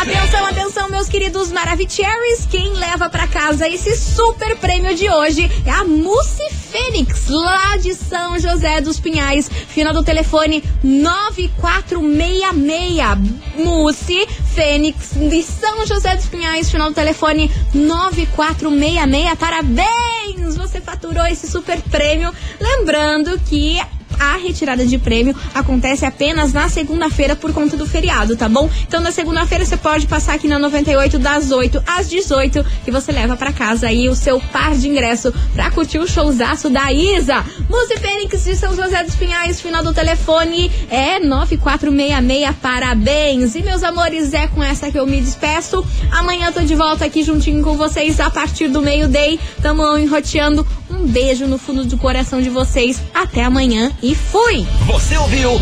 Atenção, 0.00 0.46
atenção, 0.46 0.88
meus 0.88 1.08
queridos 1.08 1.50
Maravicheries. 1.52 2.46
Quem 2.50 2.72
leva 2.72 3.10
pra 3.10 3.26
casa 3.26 3.68
esse 3.68 3.94
super 3.96 4.56
prêmio 4.56 4.94
de 4.94 5.10
hoje 5.10 5.50
é 5.66 5.70
a 5.70 5.84
Mussi 5.84 6.48
Fênix, 6.70 7.28
lá 7.28 7.76
de 7.76 7.92
São 7.94 8.38
José 8.38 8.80
dos 8.80 8.98
Pinhais. 8.98 9.50
Final 9.68 9.92
do 9.92 10.02
telefone 10.02 10.64
9466. 10.82 13.18
Mussi 13.56 14.26
Fênix 14.54 15.10
de 15.12 15.42
São 15.42 15.86
José 15.86 16.16
dos 16.16 16.24
Pinhais. 16.26 16.70
Final 16.70 16.88
do 16.88 16.94
telefone 16.94 17.52
9466. 17.74 19.38
Parabéns! 19.38 20.56
Você 20.56 20.80
faturou 20.80 21.26
esse 21.26 21.46
super 21.46 21.78
prêmio. 21.82 22.32
Lembrando 22.58 23.38
que 23.40 23.78
a 24.20 24.36
retirada 24.36 24.84
de 24.84 24.98
prêmio 24.98 25.34
acontece 25.54 26.04
apenas 26.04 26.52
na 26.52 26.68
segunda-feira 26.68 27.34
por 27.34 27.52
conta 27.52 27.76
do 27.76 27.86
feriado, 27.86 28.36
tá 28.36 28.48
bom? 28.48 28.68
Então 28.86 29.00
na 29.00 29.10
segunda-feira 29.10 29.64
você 29.64 29.76
pode 29.76 30.06
passar 30.06 30.34
aqui 30.34 30.46
na 30.46 30.58
98 30.58 31.18
das 31.18 31.50
8 31.50 31.82
às 31.86 32.08
18 32.08 32.64
que 32.84 32.90
você 32.90 33.10
leva 33.10 33.36
para 33.36 33.52
casa 33.52 33.86
aí 33.86 34.08
o 34.08 34.14
seu 34.14 34.38
par 34.38 34.76
de 34.76 34.88
ingresso 34.88 35.32
pra 35.54 35.70
curtir 35.70 35.98
o 35.98 36.06
showzaço 36.06 36.68
da 36.68 36.92
Isa. 36.92 37.44
Música 37.68 38.00
Fênix 38.00 38.44
de 38.44 38.56
São 38.56 38.74
José 38.74 39.04
dos 39.04 39.14
Pinhais, 39.14 39.60
final 39.60 39.84
do 39.84 39.94
telefone 39.94 40.70
é 40.90 41.20
9466. 41.20 42.56
Parabéns! 42.60 43.54
E 43.54 43.62
meus 43.62 43.82
amores, 43.82 44.32
é 44.34 44.48
com 44.48 44.62
essa 44.62 44.90
que 44.90 44.98
eu 44.98 45.06
me 45.06 45.20
despeço. 45.20 45.84
Amanhã 46.10 46.50
tô 46.50 46.60
de 46.60 46.74
volta 46.74 47.04
aqui 47.04 47.22
juntinho 47.22 47.62
com 47.62 47.76
vocês 47.76 48.18
a 48.20 48.30
partir 48.30 48.68
do 48.68 48.82
meio-day. 48.82 49.38
Tamo 49.62 49.96
enroteando. 49.96 50.66
Um 50.90 51.06
beijo 51.06 51.46
no 51.46 51.56
fundo 51.56 51.84
do 51.84 51.96
coração 51.96 52.42
de 52.42 52.50
vocês. 52.50 53.00
Até 53.14 53.44
amanhã 53.44 53.92
e 54.10 54.14
fui! 54.14 54.66
Você 54.86 55.16
ouviu? 55.16 55.52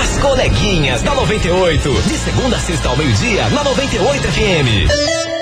As 0.00 0.18
coleguinhas 0.18 1.00
da 1.02 1.14
98. 1.14 2.02
De 2.02 2.18
segunda 2.18 2.56
a 2.56 2.60
sexta 2.60 2.88
ao 2.88 2.96
meio-dia, 2.96 3.48
na 3.50 3.62
98 3.62 4.28
FM. 4.32 5.35